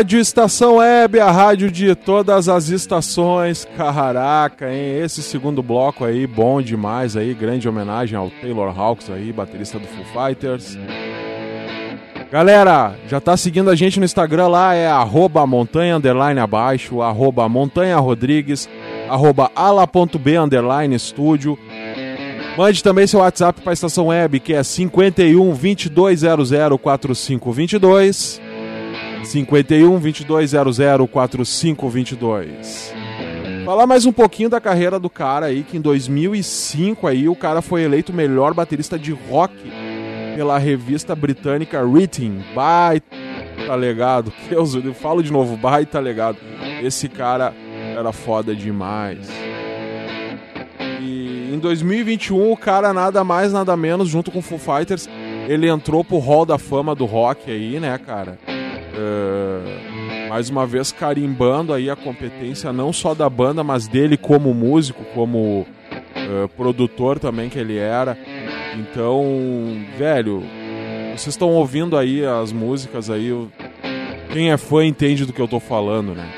Rádio 0.00 0.18
Estação 0.18 0.76
Web, 0.76 1.20
a 1.20 1.30
rádio 1.30 1.70
de 1.70 1.94
todas 1.94 2.48
as 2.48 2.70
estações. 2.70 3.68
Caraca, 3.76 4.72
hein? 4.72 4.98
Esse 4.98 5.22
segundo 5.22 5.62
bloco 5.62 6.06
aí, 6.06 6.26
bom 6.26 6.62
demais 6.62 7.18
aí. 7.18 7.34
Grande 7.34 7.68
homenagem 7.68 8.16
ao 8.16 8.30
Taylor 8.30 8.74
Hawks 8.80 9.10
aí, 9.10 9.30
baterista 9.30 9.78
do 9.78 9.86
Foo 9.86 10.06
Fighters. 10.06 10.78
Galera, 12.32 12.94
já 13.08 13.20
tá 13.20 13.36
seguindo 13.36 13.68
a 13.68 13.76
gente 13.76 13.98
no 13.98 14.06
Instagram 14.06 14.48
lá, 14.48 14.74
é 14.74 14.88
arroba 14.88 15.46
montanha 15.46 15.98
underline 15.98 16.40
abaixo, 16.40 17.02
arroba 17.02 17.46
montanha 17.46 17.98
rodrigues, 17.98 18.70
arroba 19.06 19.50
ala.b 19.54 20.36
underline 20.38 20.94
estúdio. 20.94 21.58
Mande 22.56 22.82
também 22.82 23.06
seu 23.06 23.20
WhatsApp 23.20 23.60
para 23.60 23.74
estação 23.74 24.06
web, 24.06 24.40
que 24.40 24.54
é 24.54 24.62
51 24.62 25.52
2200 25.52 26.80
4522. 26.80 28.49
51 29.30 30.00
2200 30.00 31.08
4522. 31.08 32.92
Falar 33.64 33.86
mais 33.86 34.04
um 34.04 34.10
pouquinho 34.10 34.48
da 34.48 34.60
carreira 34.60 34.98
do 34.98 35.08
cara 35.08 35.46
aí, 35.46 35.62
que 35.62 35.76
em 35.76 35.80
2005 35.80 37.06
aí 37.06 37.28
o 37.28 37.36
cara 37.36 37.62
foi 37.62 37.82
eleito 37.82 38.12
melhor 38.12 38.52
baterista 38.52 38.98
de 38.98 39.12
rock 39.12 39.54
pela 40.34 40.58
revista 40.58 41.14
britânica 41.14 41.80
Rhythm. 41.80 42.40
Baita 42.52 43.76
legado. 43.78 44.32
Deus, 44.50 44.74
eu 44.74 44.92
falo 44.92 45.22
de 45.22 45.30
novo, 45.32 45.56
baita 45.56 46.00
legado. 46.00 46.38
Esse 46.82 47.08
cara 47.08 47.54
era 47.96 48.10
foda 48.12 48.52
demais. 48.52 49.30
E 51.00 51.54
em 51.54 51.58
2021 51.60 52.50
o 52.50 52.56
cara 52.56 52.92
nada 52.92 53.22
mais 53.22 53.52
nada 53.52 53.76
menos 53.76 54.08
junto 54.08 54.32
com 54.32 54.42
Foo 54.42 54.58
Fighters, 54.58 55.08
ele 55.46 55.68
entrou 55.68 56.02
pro 56.02 56.18
Hall 56.18 56.44
da 56.44 56.58
Fama 56.58 56.96
do 56.96 57.04
rock 57.04 57.48
aí, 57.48 57.78
né, 57.78 57.96
cara? 57.96 58.36
Uh, 59.00 60.28
mais 60.28 60.50
uma 60.50 60.66
vez 60.66 60.92
carimbando 60.92 61.72
aí 61.72 61.88
a 61.88 61.96
competência 61.96 62.72
não 62.72 62.92
só 62.92 63.14
da 63.14 63.28
banda, 63.30 63.64
mas 63.64 63.88
dele 63.88 64.16
como 64.16 64.52
músico, 64.52 65.04
como 65.14 65.66
uh, 65.90 66.48
produtor 66.56 67.18
também 67.18 67.48
que 67.48 67.58
ele 67.58 67.78
era. 67.78 68.18
Então, 68.76 69.24
velho, 69.96 70.42
vocês 71.16 71.28
estão 71.28 71.48
ouvindo 71.48 71.96
aí 71.96 72.24
as 72.24 72.52
músicas 72.52 73.08
aí, 73.08 73.30
quem 74.32 74.52
é 74.52 74.56
fã 74.58 74.84
entende 74.84 75.24
do 75.24 75.32
que 75.32 75.40
eu 75.40 75.48
tô 75.48 75.58
falando, 75.58 76.14
né? 76.14 76.28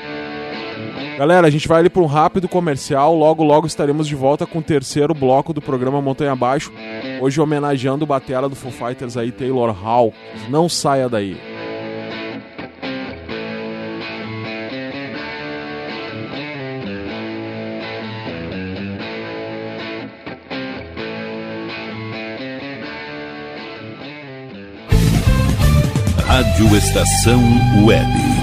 Galera, 1.17 1.45
a 1.45 1.49
gente 1.49 1.67
vai 1.67 1.79
ali 1.79 1.89
para 1.89 2.01
um 2.01 2.07
rápido 2.07 2.49
comercial. 2.49 3.15
Logo, 3.15 3.43
logo 3.43 3.67
estaremos 3.67 4.07
de 4.07 4.15
volta 4.15 4.47
com 4.47 4.59
o 4.59 4.63
terceiro 4.63 5.13
bloco 5.13 5.53
do 5.53 5.61
programa 5.61 6.01
Montanha 6.01 6.31
Abaixo. 6.31 6.71
Hoje 7.21 7.39
homenageando 7.39 8.03
o 8.03 8.07
batera 8.07 8.49
do 8.49 8.55
Foo 8.55 8.71
Fighters 8.71 9.15
aí, 9.15 9.31
Taylor 9.31 9.69
Hawkins. 9.69 10.49
Não 10.49 10.67
saia 10.67 11.07
daí. 11.07 11.37
Rádio 26.33 26.75
Estação 26.75 27.43
Web. 27.85 28.42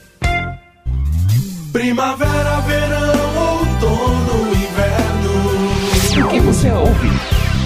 Primavera, 1.71 2.59
verão, 2.67 3.59
outono, 3.59 4.53
inverno. 4.53 6.25
O 6.25 6.29
que 6.29 6.39
você 6.41 6.69
ouve? 6.69 7.07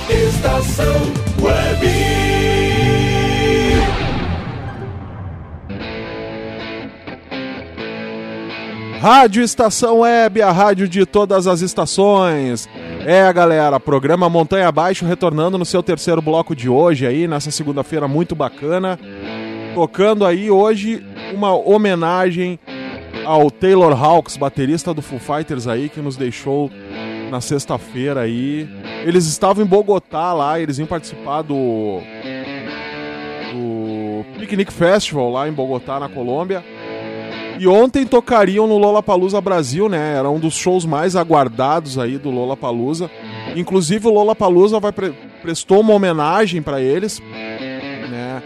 Estação 0.08 0.86
Web. 1.42 1.88
Rádio 9.02 9.42
Estação 9.42 10.00
Web, 10.02 10.40
a 10.40 10.52
rádio 10.52 10.88
de 10.88 11.04
todas 11.08 11.48
as 11.48 11.62
estações. 11.62 12.70
É, 13.04 13.34
galera, 13.34 13.80
programa 13.80 14.30
Montanha 14.30 14.68
Abaixo 14.68 15.04
retornando 15.04 15.58
no 15.58 15.66
seu 15.66 15.82
terceiro 15.82 16.22
bloco 16.22 16.56
de 16.56 16.70
hoje 16.70 17.08
aí, 17.08 17.28
nessa 17.28 17.50
segunda-feira 17.50 18.08
muito 18.08 18.36
bacana. 18.36 19.00
Tocando 19.74 20.24
aí 20.26 20.52
hoje 20.52 21.04
uma 21.34 21.56
homenagem 21.56 22.60
ao 23.26 23.50
Taylor 23.50 23.92
Hawks, 23.92 24.38
baterista 24.38 24.94
do 24.94 25.02
Foo 25.02 25.20
Fighters 25.20 25.68
aí, 25.68 25.90
que 25.90 26.00
nos 26.00 26.16
deixou 26.16 26.72
na 27.30 27.42
sexta-feira 27.42 28.22
aí. 28.22 28.70
Eles 29.04 29.26
estavam 29.26 29.64
em 29.64 29.68
Bogotá 29.68 30.32
lá, 30.32 30.60
eles 30.60 30.78
iam 30.78 30.88
participar 30.88 31.42
do 31.42 32.00
do 33.52 34.26
Picnic 34.40 34.72
Festival 34.72 35.32
lá 35.32 35.48
em 35.48 35.52
Bogotá, 35.52 36.00
na 36.00 36.10
Colômbia. 36.10 36.64
E 37.58 37.68
ontem 37.68 38.06
tocariam 38.06 38.68
no 38.68 38.78
Lollapalooza 38.78 39.40
Brasil, 39.40 39.88
né? 39.88 40.16
Era 40.18 40.30
um 40.30 40.40
dos 40.40 40.54
shows 40.56 40.86
mais 40.86 41.16
aguardados 41.16 41.98
aí 41.98 42.18
do 42.18 42.30
Lollapalooza. 42.30 43.10
Inclusive 43.56 44.08
o 44.08 44.12
Lollapalooza 44.12 44.80
vai 44.80 44.92
pre 44.92 45.14
prestou 45.42 45.82
uma 45.82 45.94
homenagem 45.94 46.62
para 46.62 46.82
eles, 46.82 47.22
né? 47.22 48.44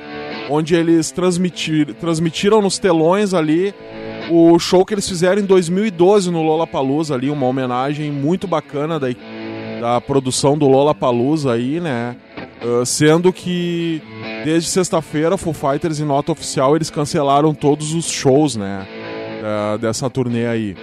Onde 0.49 0.75
eles 0.75 1.11
transmitir 1.11 1.95
transmitiram 1.95 2.61
nos 2.61 2.77
telões 2.77 3.33
ali 3.33 3.73
o 4.29 4.57
show 4.59 4.85
que 4.85 4.93
eles 4.93 5.07
fizeram 5.07 5.41
em 5.41 5.45
2012 5.45 6.29
no 6.31 6.41
Lollapalooza 6.41 7.15
ali, 7.15 7.29
uma 7.29 7.45
homenagem 7.47 8.11
muito 8.11 8.47
bacana 8.47 8.99
da, 8.99 9.07
da 9.81 9.99
produção 10.01 10.57
do 10.57 10.67
Lollapalooza 10.67 11.53
aí, 11.53 11.79
né? 11.79 12.15
Uh, 12.61 12.85
sendo 12.85 13.31
que 13.31 14.01
desde 14.43 14.69
sexta-feira, 14.69 15.37
Foo 15.37 15.53
Fighters 15.53 15.99
em 15.99 16.05
nota 16.05 16.31
oficial, 16.31 16.75
eles 16.75 16.89
cancelaram 16.89 17.53
todos 17.53 17.93
os 17.93 18.09
shows, 18.09 18.55
né? 18.55 18.85
da- 19.41 19.77
dessa 19.77 20.09
turnê 20.09 20.45
aí. 20.45 20.75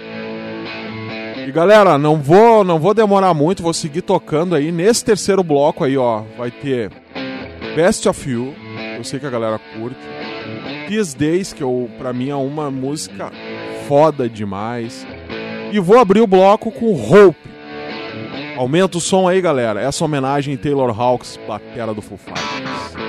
E 1.47 1.51
galera, 1.51 1.97
não 1.97 2.17
vou, 2.17 2.63
não 2.63 2.79
vou 2.79 2.93
demorar 2.93 3.33
muito, 3.33 3.63
vou 3.63 3.73
seguir 3.73 4.01
tocando 4.01 4.55
aí. 4.55 4.71
Nesse 4.71 5.05
terceiro 5.05 5.43
bloco 5.43 5.83
aí, 5.83 5.95
ó, 5.97 6.23
vai 6.37 6.51
ter 6.51 6.91
Best 7.75 8.07
of 8.09 8.29
You, 8.29 8.53
eu 8.97 9.03
sei 9.03 9.19
que 9.19 9.25
a 9.25 9.29
galera 9.29 9.59
curte. 9.77 9.95
These 10.87 11.17
Days, 11.17 11.53
que 11.53 11.61
eu, 11.61 11.89
pra 11.97 12.13
mim 12.13 12.29
é 12.29 12.35
uma 12.35 12.71
música 12.71 13.31
foda 13.87 14.29
demais. 14.29 15.05
E 15.71 15.79
vou 15.79 15.99
abrir 15.99 16.21
o 16.21 16.27
bloco 16.27 16.71
com 16.71 16.93
Hope. 16.93 17.37
Aumenta 18.55 18.97
o 18.97 19.01
som 19.01 19.27
aí, 19.27 19.41
galera. 19.41 19.81
Essa 19.81 20.03
homenagem 20.05 20.53
em 20.53 20.57
Taylor 20.57 20.89
Hawks, 20.99 21.37
batera 21.47 21.93
do 21.93 22.01
Foo 22.01 22.17
Fighters. 22.17 23.06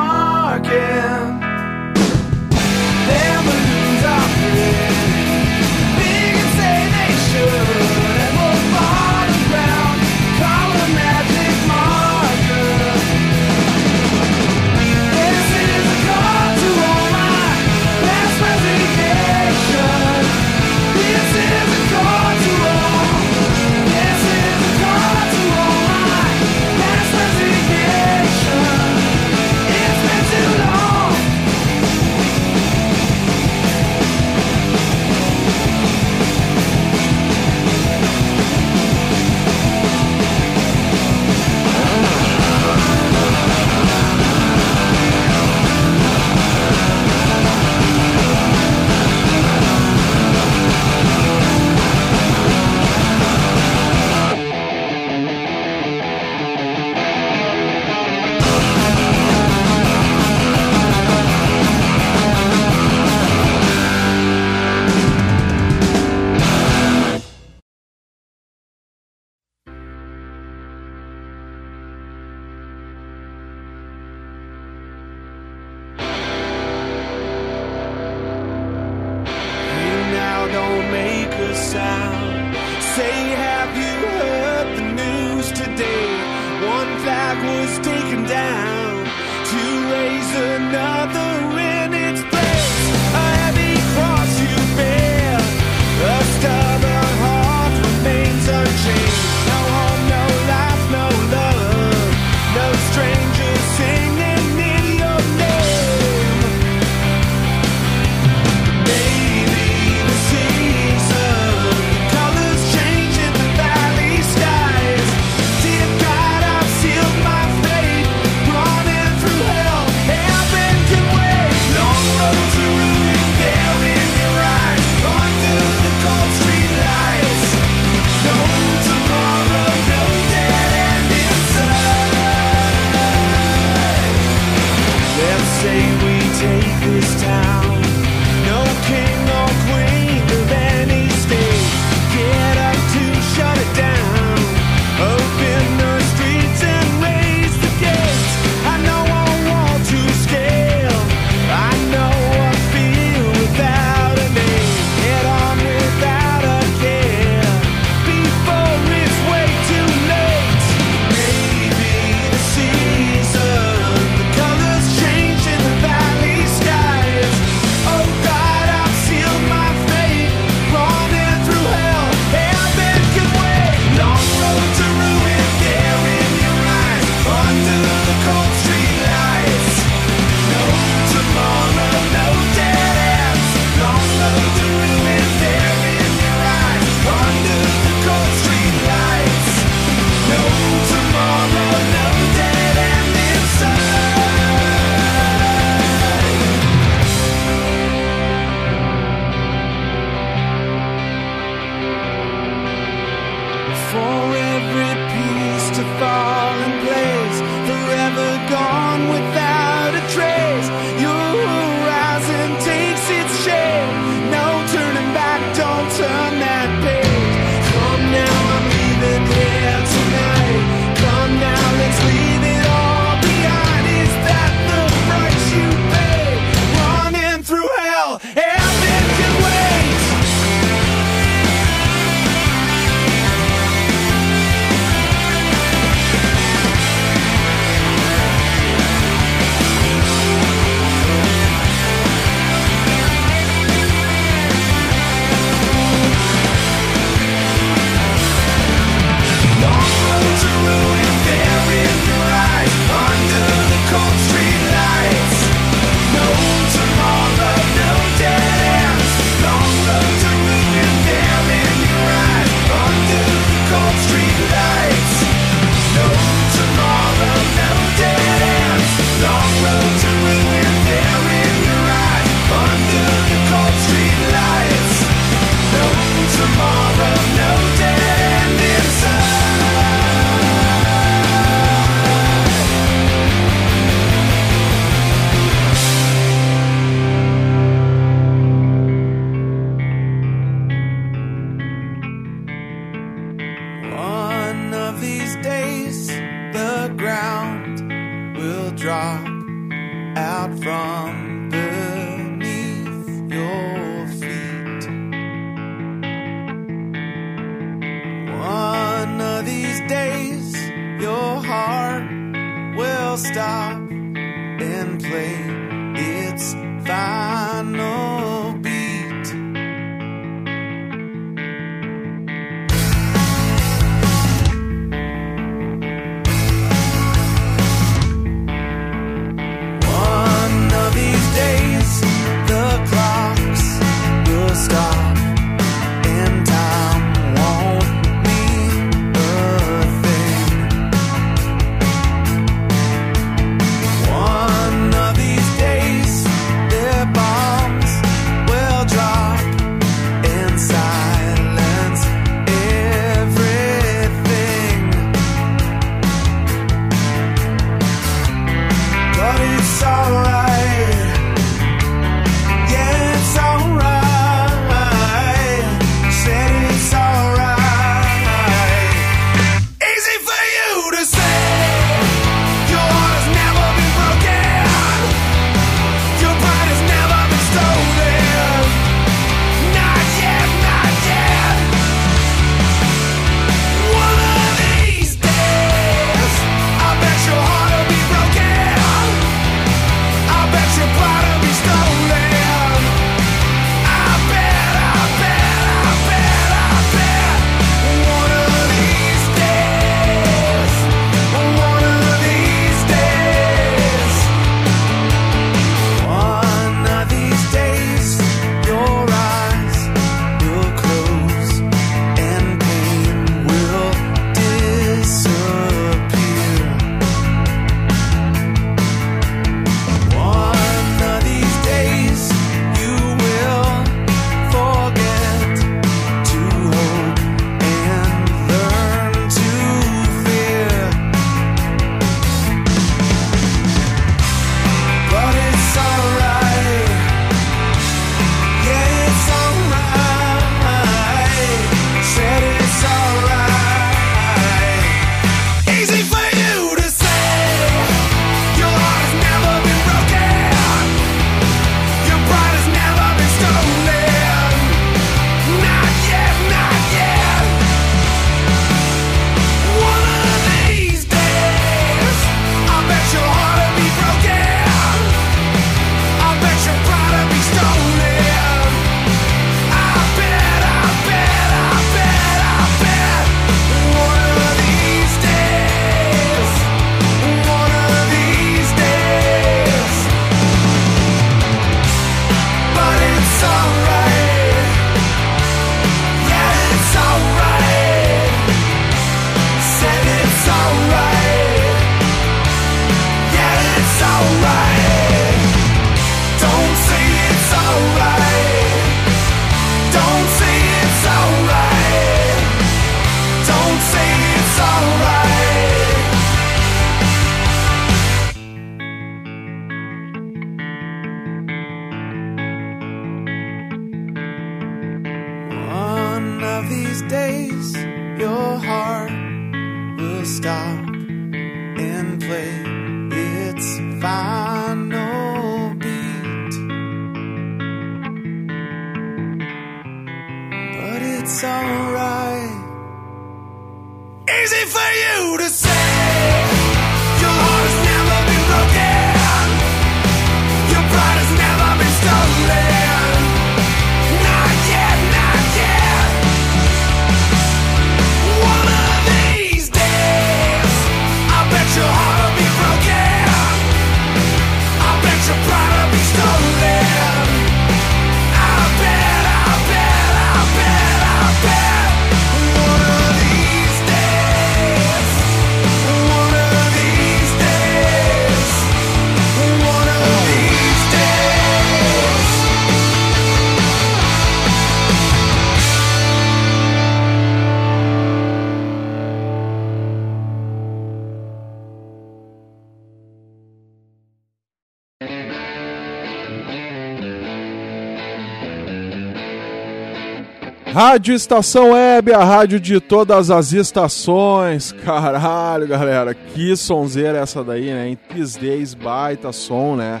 Rádio 590.96 591.14
Estação 591.14 591.72
Web, 591.72 592.10
a 592.14 592.24
rádio 592.24 592.58
de 592.58 592.80
todas 592.80 593.30
as 593.30 593.52
estações. 593.52 594.72
Caralho, 594.72 595.68
galera, 595.68 596.14
que 596.14 596.56
sonzeira 596.56 597.18
essa 597.18 597.44
daí, 597.44 597.66
né? 597.66 597.90
Em 597.90 597.98
Days, 598.40 598.72
baita 598.72 599.30
som, 599.30 599.76
né? 599.76 600.00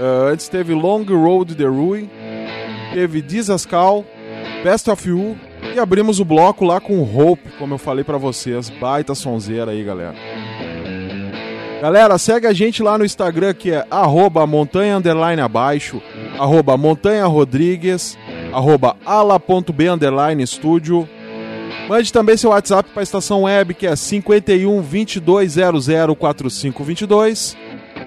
Uh, 0.00 0.32
antes 0.32 0.48
teve 0.48 0.74
Long 0.74 1.04
Road 1.04 1.54
The 1.54 1.64
Ruin, 1.64 2.10
teve 2.92 3.22
Disascal, 3.22 4.04
Best 4.64 4.90
of 4.90 5.08
You 5.08 5.38
e 5.76 5.78
abrimos 5.78 6.18
o 6.18 6.24
bloco 6.24 6.64
lá 6.64 6.80
com 6.80 7.00
Hope, 7.00 7.48
como 7.56 7.74
eu 7.74 7.78
falei 7.78 8.02
pra 8.02 8.18
vocês. 8.18 8.68
Baita 8.68 9.14
sonzeira 9.14 9.70
aí, 9.70 9.84
galera. 9.84 10.16
Galera, 11.80 12.18
segue 12.18 12.48
a 12.48 12.52
gente 12.52 12.82
lá 12.82 12.98
no 12.98 13.04
Instagram 13.04 13.54
que 13.54 13.70
é 13.70 13.86
arroba 13.88 14.44
montanha 14.44 14.96
underline 14.96 15.40
abaixo, 15.40 16.02
arroba 16.36 16.76
montanha 16.76 17.24
rodrigues, 17.26 18.18
arroba 18.52 18.96
ala.b 19.04 19.88
underline 19.88 20.42
estúdio. 20.42 21.08
Mande 21.88 22.12
também 22.12 22.36
seu 22.36 22.50
WhatsApp 22.50 22.90
para 22.90 23.02
a 23.02 23.02
estação 23.02 23.42
web 23.42 23.74
que 23.74 23.86
é 23.86 23.96
51 23.96 24.82
2200 24.82 26.16
4522. 26.16 27.56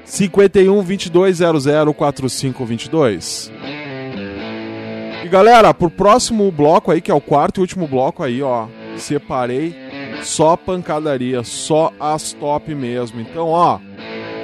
51 0.05 0.83
2200 0.83 1.95
4522. 1.95 3.51
E 5.23 5.27
galera, 5.29 5.73
pro 5.73 5.89
próximo 5.89 6.51
bloco 6.51 6.91
aí, 6.91 7.01
que 7.01 7.11
é 7.11 7.13
o 7.13 7.21
quarto 7.21 7.59
e 7.59 7.61
último 7.61 7.87
bloco 7.87 8.23
aí, 8.23 8.41
ó, 8.41 8.67
separei 8.97 9.75
só 10.21 10.55
pancadaria, 10.55 11.43
só 11.43 11.91
as 11.99 12.33
top 12.33 12.73
mesmo. 12.73 13.19
Então, 13.21 13.49
ó, 13.49 13.79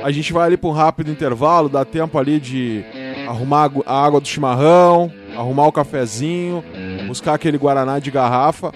a 0.04 0.12
gente 0.12 0.32
vai 0.34 0.48
ali 0.48 0.58
para 0.58 0.70
um 0.70 0.74
rápido 0.74 1.12
intervalo, 1.12 1.70
dá 1.70 1.84
tempo 1.86 2.18
ali 2.18 2.40
de 2.40 2.84
arrumar 3.28 3.72
a 3.86 4.06
água 4.06 4.20
do 4.20 4.28
chimarrão, 4.28 5.12
arrumar 5.40 5.68
o 5.68 5.72
cafezinho, 5.72 6.64
buscar 7.08 7.34
aquele 7.34 7.58
guaraná 7.58 7.98
de 8.00 8.12
garrafa. 8.12 8.72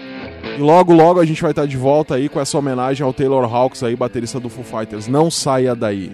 E 0.57 0.61
logo, 0.61 0.94
logo 0.94 1.19
a 1.19 1.26
gente 1.26 1.41
vai 1.41 1.52
estar 1.52 1.65
de 1.65 1.77
volta 1.77 2.15
aí 2.15 2.30
com 2.30 2.40
essa 2.40 2.57
homenagem 2.57 3.06
ao 3.06 3.14
Taylor 3.14 3.44
Hawks 3.44 3.84
aí, 3.84 3.95
baterista 3.95 4.40
do 4.40 4.49
Foo 4.49 4.64
Fighters. 4.64 5.07
Não 5.07 5.30
saia 5.30 5.76
daí. 5.76 6.11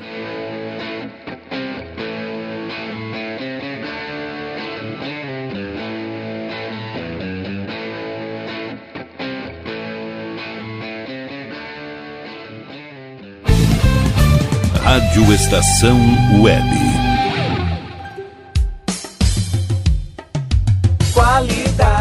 Rádio 14.83 15.33
Estação 15.33 15.99
Web. 16.41 16.88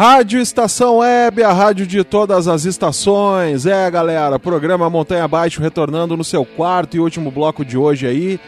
Rádio 0.00 0.40
Estação 0.40 0.96
Web, 0.96 1.42
a 1.42 1.52
rádio 1.52 1.86
de 1.86 2.02
todas 2.02 2.48
as 2.48 2.64
estações. 2.64 3.66
É, 3.66 3.90
galera, 3.90 4.38
programa 4.38 4.88
Montanha 4.88 5.24
Abaixo 5.24 5.60
retornando 5.60 6.16
no 6.16 6.24
seu 6.24 6.42
quarto 6.42 6.96
e 6.96 7.00
último 7.00 7.30
bloco 7.30 7.62
de 7.66 7.76
hoje 7.76 8.06
aí, 8.06 8.40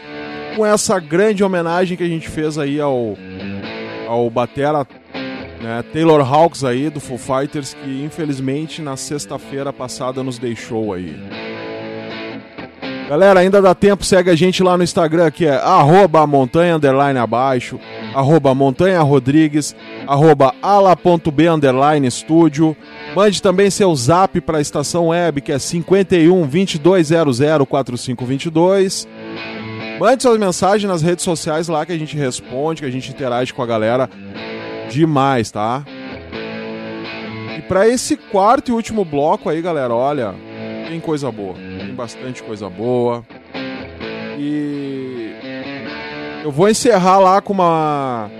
com 0.56 0.64
essa 0.64 0.98
grande 0.98 1.44
homenagem 1.44 1.94
que 1.94 2.02
a 2.02 2.08
gente 2.08 2.26
fez 2.26 2.56
aí 2.56 2.80
ao, 2.80 3.18
ao 4.08 4.30
Batera 4.30 4.86
né? 5.60 5.84
Taylor 5.92 6.22
Hawks 6.22 6.64
aí 6.64 6.88
do 6.88 7.00
Foo 7.00 7.18
Fighters 7.18 7.74
que 7.74 8.02
infelizmente 8.02 8.80
na 8.80 8.96
sexta-feira 8.96 9.74
passada 9.74 10.22
nos 10.22 10.38
deixou 10.38 10.94
aí. 10.94 11.14
Galera, 13.10 13.40
ainda 13.40 13.60
dá 13.60 13.74
tempo, 13.74 14.06
segue 14.06 14.30
a 14.30 14.34
gente 14.34 14.62
lá 14.62 14.74
no 14.78 14.84
Instagram 14.84 15.30
que 15.30 15.44
é 15.44 15.56
arroba 15.56 16.26
montanha 16.26 16.80
abaixo, 17.22 17.78
arroba 18.14 18.54
montanha 18.54 19.00
rodrigues, 19.00 19.74
arroba 20.06 20.54
ala.b 20.62 21.48
underline 21.48 22.06
estúdio. 22.06 22.76
Mande 23.14 23.40
também 23.40 23.70
seu 23.70 23.94
zap 23.94 24.40
para 24.40 24.58
a 24.58 24.60
estação 24.60 25.08
web 25.08 25.40
que 25.40 25.52
é 25.52 25.58
51 25.58 26.46
2200 26.46 27.38
4522. 27.68 29.08
Mande 29.98 30.22
suas 30.22 30.38
mensagens 30.38 30.90
nas 30.90 31.02
redes 31.02 31.24
sociais 31.24 31.68
lá 31.68 31.86
que 31.86 31.92
a 31.92 31.98
gente 31.98 32.16
responde, 32.16 32.82
que 32.82 32.88
a 32.88 32.90
gente 32.90 33.10
interage 33.10 33.52
com 33.52 33.62
a 33.62 33.66
galera 33.66 34.10
demais, 34.90 35.50
tá? 35.50 35.84
E 37.56 37.62
para 37.62 37.88
esse 37.88 38.16
quarto 38.16 38.70
e 38.70 38.74
último 38.74 39.04
bloco 39.04 39.48
aí, 39.48 39.62
galera, 39.62 39.94
olha, 39.94 40.34
tem 40.88 40.98
coisa 41.00 41.30
boa, 41.30 41.54
tem 41.54 41.94
bastante 41.94 42.42
coisa 42.42 42.68
boa. 42.68 43.24
E 44.38 45.01
eu 46.42 46.50
vou 46.50 46.68
encerrar 46.68 47.18
lá 47.18 47.40
com 47.40 47.52
uma 47.52 48.30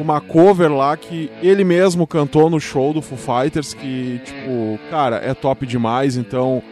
uma 0.00 0.20
cover 0.20 0.70
lá 0.70 0.96
que 0.96 1.30
ele 1.42 1.64
mesmo 1.64 2.06
cantou 2.06 2.50
no 2.50 2.60
show 2.60 2.92
do 2.92 3.00
Foo 3.00 3.16
Fighters 3.16 3.72
que, 3.72 4.20
tipo, 4.24 4.78
cara, 4.90 5.16
é 5.16 5.32
top 5.32 5.66
demais, 5.66 6.16
então 6.16 6.62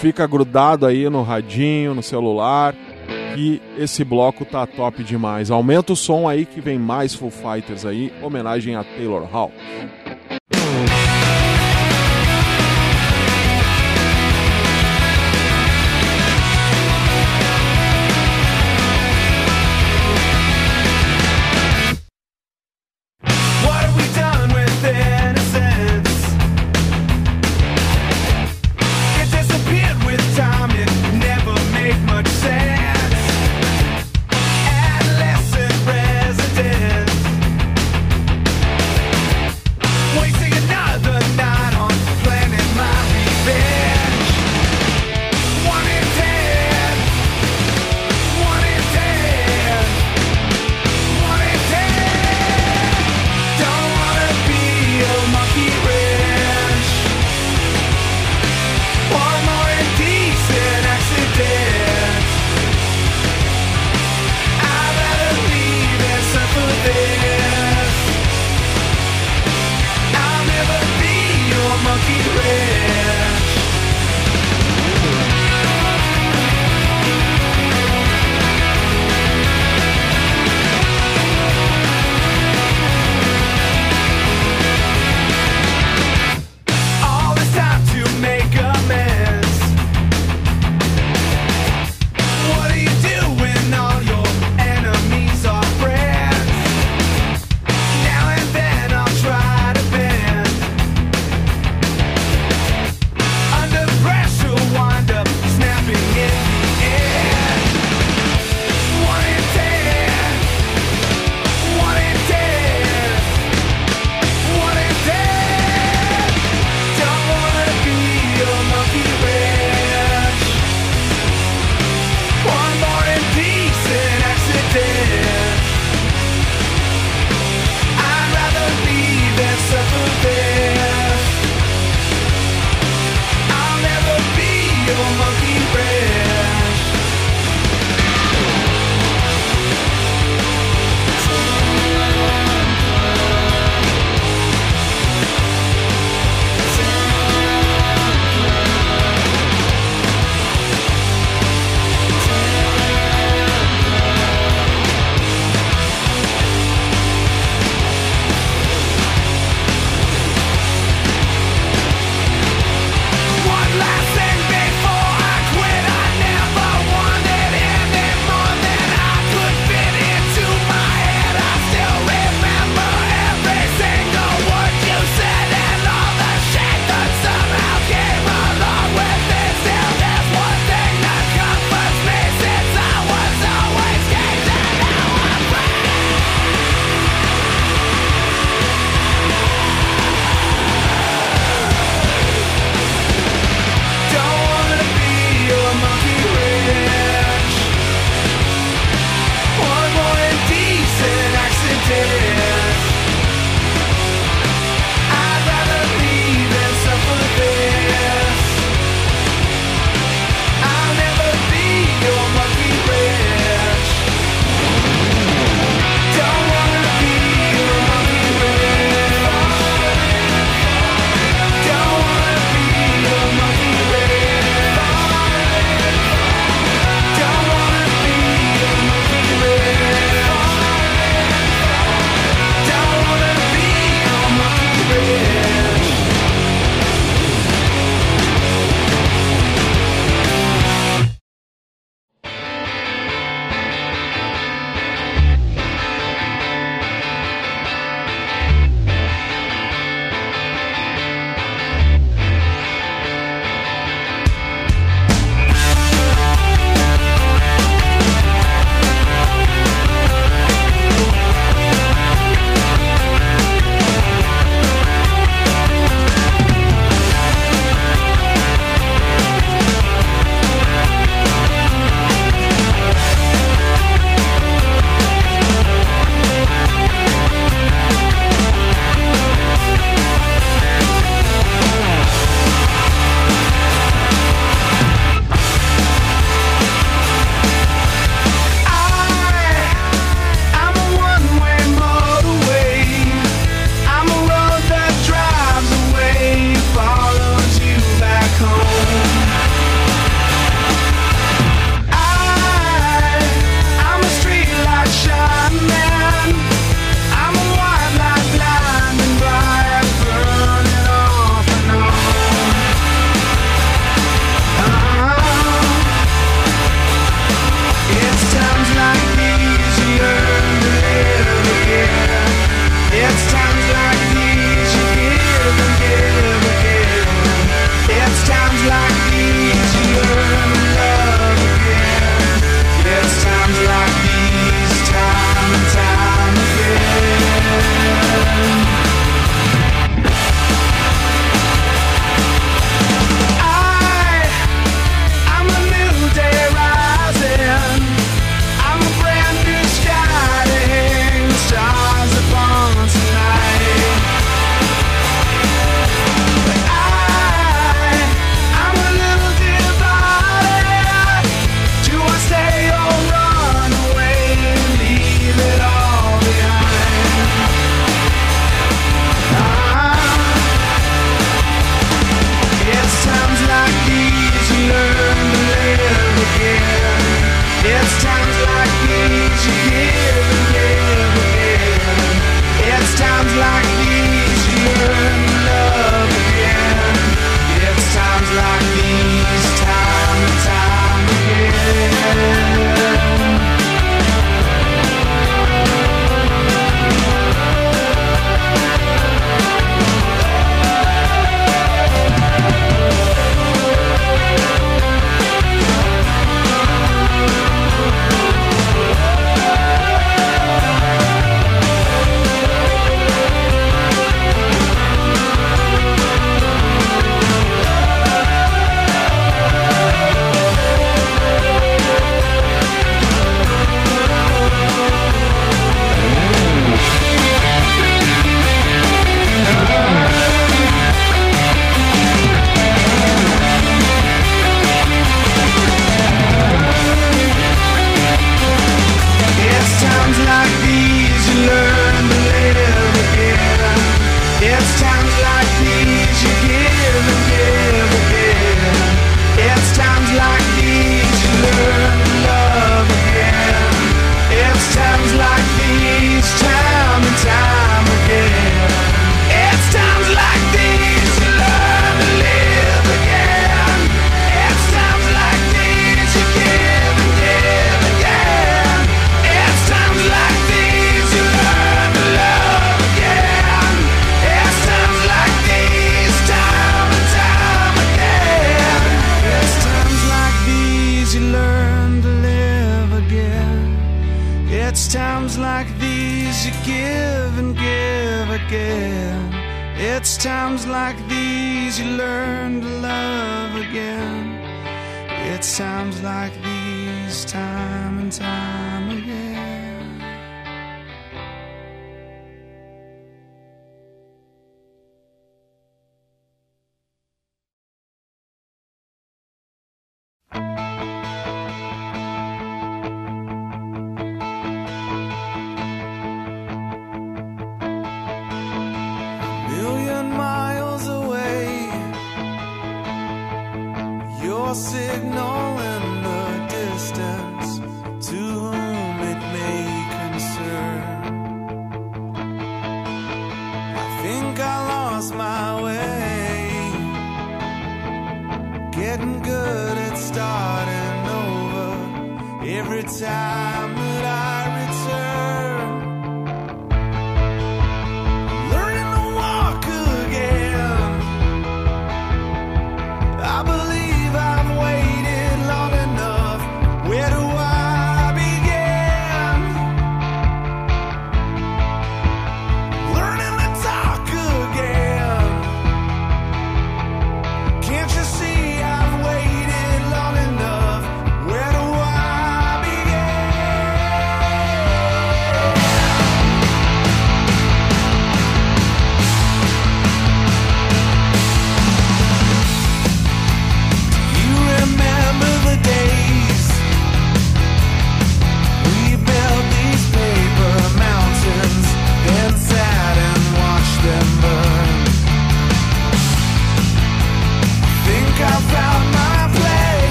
fica 0.00 0.26
grudado 0.26 0.84
aí 0.84 1.08
no 1.08 1.22
radinho, 1.22 1.94
no 1.94 2.02
celular, 2.02 2.74
que 3.34 3.62
esse 3.78 4.04
bloco 4.04 4.44
tá 4.44 4.66
top 4.66 5.04
demais. 5.04 5.50
Aumenta 5.50 5.92
o 5.92 5.96
som 5.96 6.28
aí 6.28 6.44
que 6.44 6.60
vem 6.60 6.78
mais 6.78 7.14
Foo 7.14 7.30
Fighters 7.30 7.86
aí, 7.86 8.12
homenagem 8.20 8.74
a 8.74 8.82
Taylor 8.82 9.24
Hall. 9.24 9.52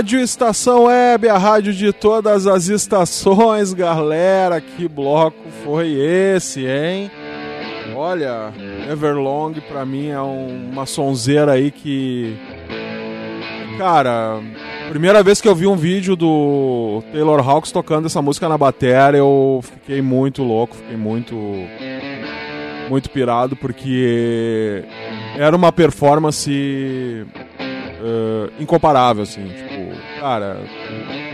Rádio 0.00 0.18
Estação 0.20 0.84
Web, 0.84 1.28
a 1.28 1.36
rádio 1.36 1.74
de 1.74 1.92
todas 1.92 2.46
as 2.46 2.68
estações, 2.68 3.74
galera. 3.74 4.58
Que 4.58 4.88
bloco 4.88 5.36
foi 5.62 5.92
esse, 5.92 6.64
hein? 6.66 7.10
Olha, 7.94 8.50
Everlong 8.90 9.60
pra 9.68 9.84
mim 9.84 10.08
é 10.08 10.18
um- 10.18 10.70
uma 10.72 10.86
sonzeira 10.86 11.52
aí 11.52 11.70
que. 11.70 12.34
Cara, 13.76 14.40
primeira 14.88 15.22
vez 15.22 15.38
que 15.38 15.46
eu 15.46 15.54
vi 15.54 15.66
um 15.66 15.76
vídeo 15.76 16.16
do 16.16 17.02
Taylor 17.12 17.46
Hawks 17.46 17.70
tocando 17.70 18.06
essa 18.06 18.22
música 18.22 18.48
na 18.48 18.56
bateria, 18.56 19.18
eu 19.18 19.60
fiquei 19.62 20.00
muito 20.00 20.42
louco, 20.42 20.76
fiquei 20.76 20.96
muito. 20.96 21.36
Muito 22.88 23.10
pirado, 23.10 23.54
porque 23.54 24.82
era 25.36 25.54
uma 25.54 25.70
performance 25.70 27.26
eh, 28.02 28.50
incomparável, 28.58 29.22
assim, 29.24 29.44
tipo, 29.46 29.69
cara, 30.20 30.58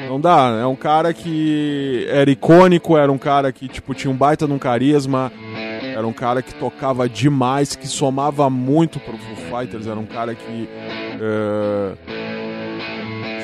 não 0.09 0.21
dá, 0.21 0.59
é 0.61 0.67
um 0.67 0.77
cara 0.77 1.13
que 1.13 2.07
era 2.09 2.31
icônico, 2.31 2.97
era 2.97 3.11
um 3.11 3.19
cara 3.19 3.51
que, 3.51 3.67
tipo, 3.67 3.93
tinha 3.95 4.11
um 4.11 4.17
baita 4.17 4.47
num 4.47 4.59
carisma, 4.59 5.33
era 5.83 6.07
um 6.07 6.13
cara 6.13 6.41
que 6.41 6.55
tocava 6.55 7.09
demais, 7.09 7.75
que 7.75 7.89
somava 7.89 8.49
muito 8.49 9.01
pro 9.01 9.19
Foo 9.19 9.37
Fighters, 9.37 9.89
era 9.89 9.99
um 9.99 10.07
cara 10.07 10.35
que, 10.35 10.69
eh, 11.21 11.95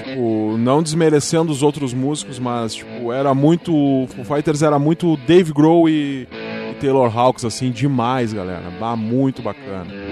tipo, 0.05 0.57
não 0.59 0.81
desmerecendo 0.81 1.51
os 1.51 1.63
outros 1.63 1.93
músicos, 1.93 2.39
mas, 2.39 2.75
tipo, 2.75 3.13
era 3.13 3.35
muito, 3.35 3.73
Foo 4.15 4.25
Fighters 4.25 4.63
era 4.63 4.79
muito 4.79 5.17
Dave 5.27 5.53
Grohl 5.53 5.89
e, 5.89 6.29
e 6.71 6.75
Taylor 6.81 7.19
Hawks, 7.19 7.45
assim, 7.45 7.71
demais, 7.71 8.33
galera, 8.33 8.71
bah, 8.79 8.95
muito 8.95 9.43
bacana. 9.43 10.12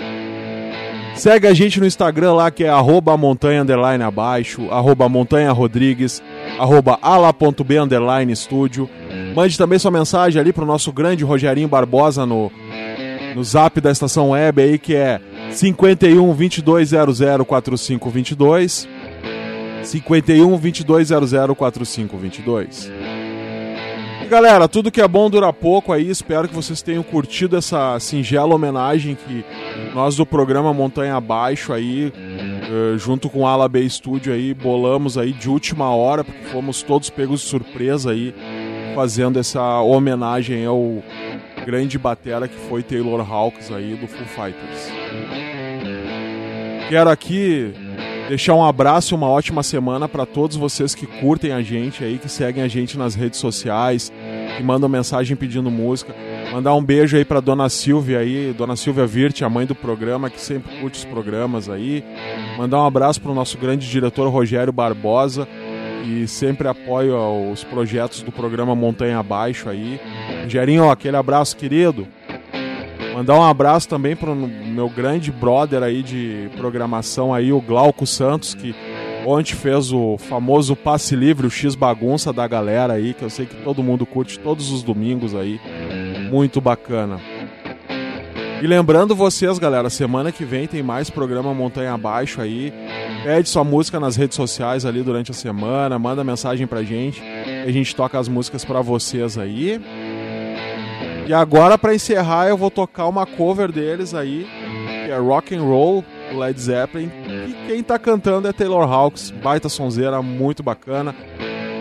Segue 1.15 1.47
a 1.47 1.53
gente 1.53 1.79
no 1.79 1.87
Instagram 1.87 2.33
lá, 2.33 2.51
que 2.51 2.65
é 2.65 2.69
arroba 2.69 3.17
montanha 3.17 3.63
underline 3.63 4.03
abaixo, 4.03 4.69
arroba 4.71 5.09
montanha 5.09 5.53
rodrigues, 5.53 6.23
arroba 6.59 6.99
ala.b 7.03 7.79
underline 7.79 8.33
estúdio. 8.33 8.89
Mande 9.35 9.59
também 9.59 9.79
sua 9.79 9.91
mensagem 9.91 10.41
ali 10.41 10.53
pro 10.53 10.65
nosso 10.65 10.93
grande 10.93 11.25
Rogerinho 11.25 11.69
Barbosa 11.69 12.25
no, 12.25 12.51
no 13.35 13.45
zap 13.45 13.81
da 13.81 13.91
estação 13.91 14.31
web 14.31 14.63
aí, 14.63 14.79
que 14.79 14.95
é 14.95 15.21
51 15.51 16.33
2200 16.35 17.47
4522. 17.47 18.89
51 19.83 20.59
2200 20.59 21.57
4522. 21.57 22.91
Galera, 24.31 24.69
tudo 24.69 24.93
que 24.93 25.01
é 25.01 25.09
bom 25.09 25.29
dura 25.29 25.53
pouco 25.53 25.93
aí. 25.93 26.09
Espero 26.09 26.47
que 26.47 26.55
vocês 26.55 26.81
tenham 26.81 27.03
curtido 27.03 27.57
essa 27.57 27.99
singela 27.99 28.55
homenagem 28.55 29.17
que 29.17 29.45
nós 29.93 30.15
do 30.15 30.25
programa 30.25 30.73
Montanha 30.73 31.17
Abaixo 31.17 31.73
aí, 31.73 32.13
eh, 32.17 32.97
junto 32.97 33.29
com 33.29 33.45
a 33.45 33.51
Ala 33.51 33.69
B 33.69 33.89
Studio 33.89 34.33
aí, 34.33 34.55
bolamos 34.55 35.19
aí 35.19 35.33
de 35.33 35.51
última 35.51 35.93
hora, 35.93 36.23
porque 36.23 36.45
fomos 36.45 36.81
todos 36.81 37.11
pegos 37.11 37.41
de 37.41 37.49
surpresa 37.49 38.13
aí, 38.13 38.33
fazendo 38.95 39.37
essa 39.37 39.81
homenagem 39.81 40.65
ao 40.65 41.03
grande 41.67 41.99
batera 41.99 42.47
que 42.47 42.57
foi 42.69 42.85
Taylor 42.85 43.29
Hawks 43.29 43.73
aí 43.73 43.97
do 43.97 44.07
Foo 44.07 44.27
Fighters. 44.27 44.93
Quero 46.89 47.11
aqui 47.11 47.75
deixar 48.31 48.55
um 48.55 48.65
abraço 48.65 49.13
e 49.13 49.17
uma 49.17 49.29
ótima 49.29 49.61
semana 49.61 50.09
para 50.09 50.25
todos 50.25 50.57
vocês 50.57 50.95
que 50.95 51.05
curtem 51.05 51.51
a 51.51 51.61
gente 51.63 52.05
aí, 52.05 52.17
que 52.17 52.29
seguem 52.29 52.63
a 52.63 52.69
gente 52.69 52.97
nas 52.97 53.17
redes 53.17 53.41
sociais, 53.41 54.13
que 54.57 54.63
mandam 54.63 54.89
mensagem 54.89 55.37
pedindo 55.37 55.71
música. 55.71 56.15
Mandar 56.53 56.75
um 56.75 56.83
beijo 56.83 57.17
aí 57.17 57.25
para 57.25 57.41
dona 57.41 57.69
Silvia 57.69 58.19
aí, 58.19 58.53
dona 58.53 58.77
Silvia 58.77 59.07
Virte, 59.07 59.45
a 59.45 59.49
mãe 59.49 59.67
do 59.67 59.75
programa, 59.75 60.29
que 60.29 60.41
sempre 60.41 60.81
curte 60.81 60.99
os 60.99 61.05
programas 61.05 61.69
aí. 61.69 62.05
Mandar 62.59 62.79
um 62.79 62.87
abraço 62.87 63.21
para 63.21 63.31
o 63.31 63.35
nosso 63.35 63.57
grande 63.57 63.89
diretor 63.89 64.29
Rogério 64.29 64.73
Barbosa, 64.73 65.47
que 66.05 66.27
sempre 66.27 66.67
apoia 66.67 67.17
os 67.17 67.63
projetos 67.63 68.23
do 68.23 68.33
programa 68.33 68.75
Montanha 68.75 69.19
Abaixo 69.19 69.69
aí. 69.69 70.01
Rogerinho, 70.43 70.91
aquele 70.91 71.17
abraço 71.17 71.57
querido. 71.57 72.07
Mandar 73.15 73.35
um 73.35 73.45
abraço 73.45 73.89
também 73.89 74.17
pro 74.17 74.35
meu 74.35 74.89
grande 74.89 75.31
brother 75.31 75.83
aí 75.83 76.03
de 76.03 76.49
programação 76.57 77.35
aí, 77.35 77.53
o 77.53 77.61
Glauco 77.61 78.07
Santos, 78.07 78.55
que 78.55 78.75
Ontem 79.27 79.55
fez 79.55 79.93
o 79.93 80.17
famoso 80.19 80.75
passe 80.75 81.15
livre, 81.15 81.47
o 81.47 81.51
X 81.51 81.75
bagunça 81.75 82.33
da 82.33 82.47
galera 82.47 82.95
aí, 82.95 83.15
que 83.15 83.23
eu 83.23 83.31
sei 83.31 83.47
que 83.47 83.57
todo 83.57 83.83
mundo 83.83 84.07
curte 84.07 84.39
todos 84.39 84.71
os 84.71 84.83
domingos 84.83 85.35
aí. 85.35 85.61
Muito 86.31 86.61
bacana. 86.61 87.21
E 88.63 88.67
lembrando 88.67 89.15
vocês, 89.15 89.59
galera, 89.59 89.89
semana 89.89 90.31
que 90.31 90.45
vem 90.45 90.67
tem 90.67 90.83
mais 90.83 91.09
programa 91.09 91.55
Montanha 91.55 91.95
Abaixo 91.95 92.43
aí. 92.43 92.73
Pede 93.25 93.49
sua 93.49 93.65
música 93.65 93.99
nas 93.99 94.17
redes 94.17 94.37
sociais 94.37 94.85
ali 94.85 95.03
durante 95.03 95.31
a 95.31 95.35
semana, 95.35 95.99
manda 95.99 96.23
mensagem 96.23 96.67
pra 96.67 96.83
gente. 96.83 97.23
A 97.67 97.71
gente 97.71 97.97
toca 97.97 98.19
as 98.19 98.29
músicas 98.29 98.65
pra 98.65 98.83
vocês 98.83 99.39
aí. 99.39 99.81
E 101.27 101.33
agora 101.33 101.79
pra 101.79 101.95
encerrar 101.95 102.49
eu 102.49 102.57
vou 102.57 102.71
tocar 102.71 103.07
uma 103.07 103.25
cover 103.25 103.71
deles 103.73 104.15
aí, 104.15 104.47
que 105.07 105.11
é 105.11 105.17
Rock 105.17 105.55
and 105.55 105.63
Roll 105.63 106.05
do 106.31 106.39
Led 106.39 106.61
Zeppelin. 106.61 107.11
E 107.49 107.67
quem 107.67 107.83
tá 107.83 107.99
cantando 107.99 108.49
é 108.49 108.53
Taylor 108.53 108.91
Hawkins, 108.91 109.31
baita 109.31 109.69
sonzeira, 109.69 110.23
muito 110.23 110.63
bacana. 110.63 111.15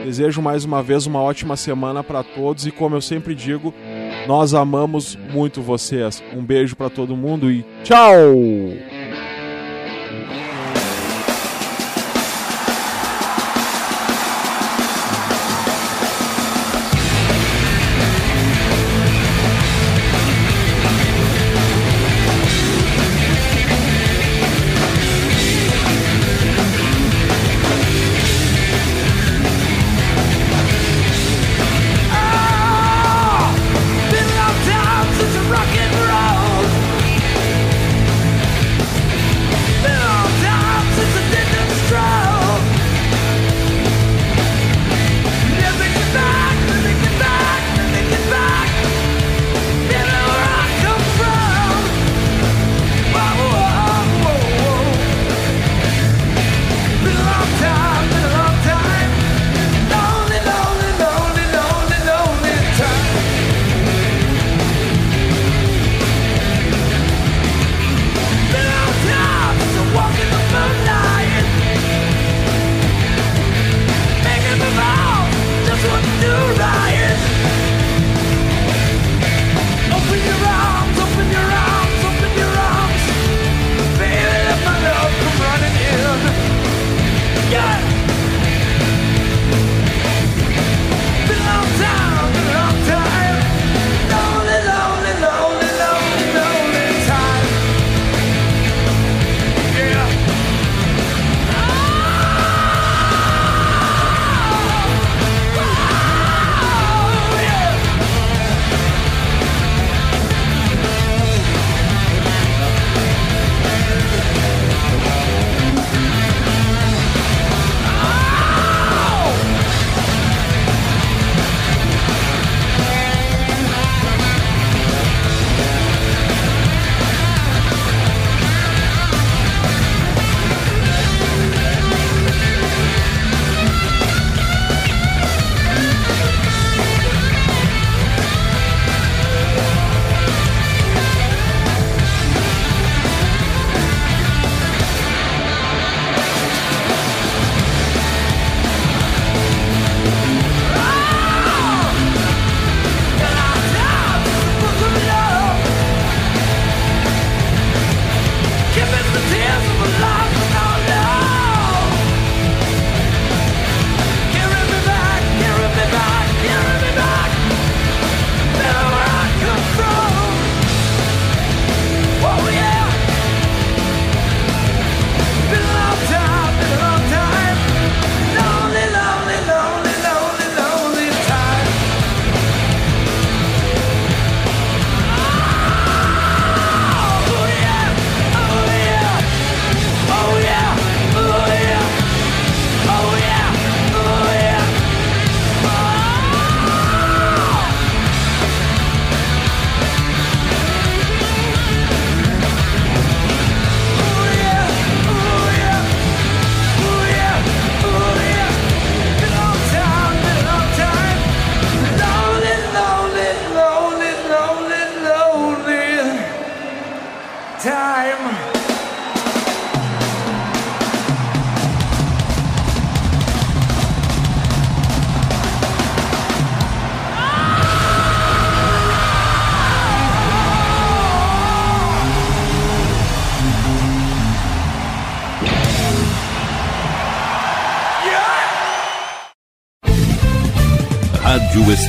Desejo 0.03 0.41
mais 0.41 0.65
uma 0.65 0.81
vez 0.81 1.05
uma 1.05 1.21
ótima 1.21 1.55
semana 1.55 2.03
pra 2.03 2.23
todos 2.23 2.65
e 2.65 2.71
como 2.71 2.95
eu 2.95 3.01
sempre 3.01 3.35
digo, 3.35 3.73
nós 4.27 4.53
amamos 4.53 5.17
muito 5.31 5.61
vocês. 5.61 6.23
Um 6.33 6.43
beijo 6.43 6.75
pra 6.75 6.89
todo 6.89 7.15
mundo 7.15 7.51
e 7.51 7.65
tchau! 7.83 8.88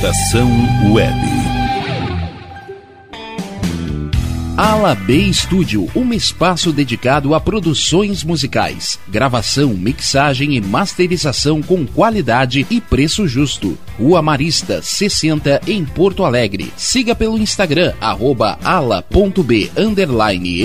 Estação 0.01 0.49
Web. 0.91 1.13
Ala 4.57 4.95
B 4.95 5.31
Studio, 5.31 5.87
um 5.95 6.11
espaço 6.11 6.73
dedicado 6.73 7.35
a 7.35 7.39
produções 7.39 8.23
musicais, 8.23 8.97
gravação, 9.07 9.75
mixagem 9.75 10.55
e 10.55 10.61
masterização 10.61 11.61
com 11.61 11.85
qualidade 11.85 12.65
e 12.71 12.81
preço 12.81 13.27
justo. 13.27 13.77
Rua 14.01 14.19
Marista, 14.19 14.81
60, 14.81 15.61
em 15.67 15.85
Porto 15.85 16.25
Alegre. 16.25 16.73
Siga 16.75 17.13
pelo 17.13 17.37
Instagram, 17.37 17.93
arroba 18.01 18.57
ala.b 18.63 19.69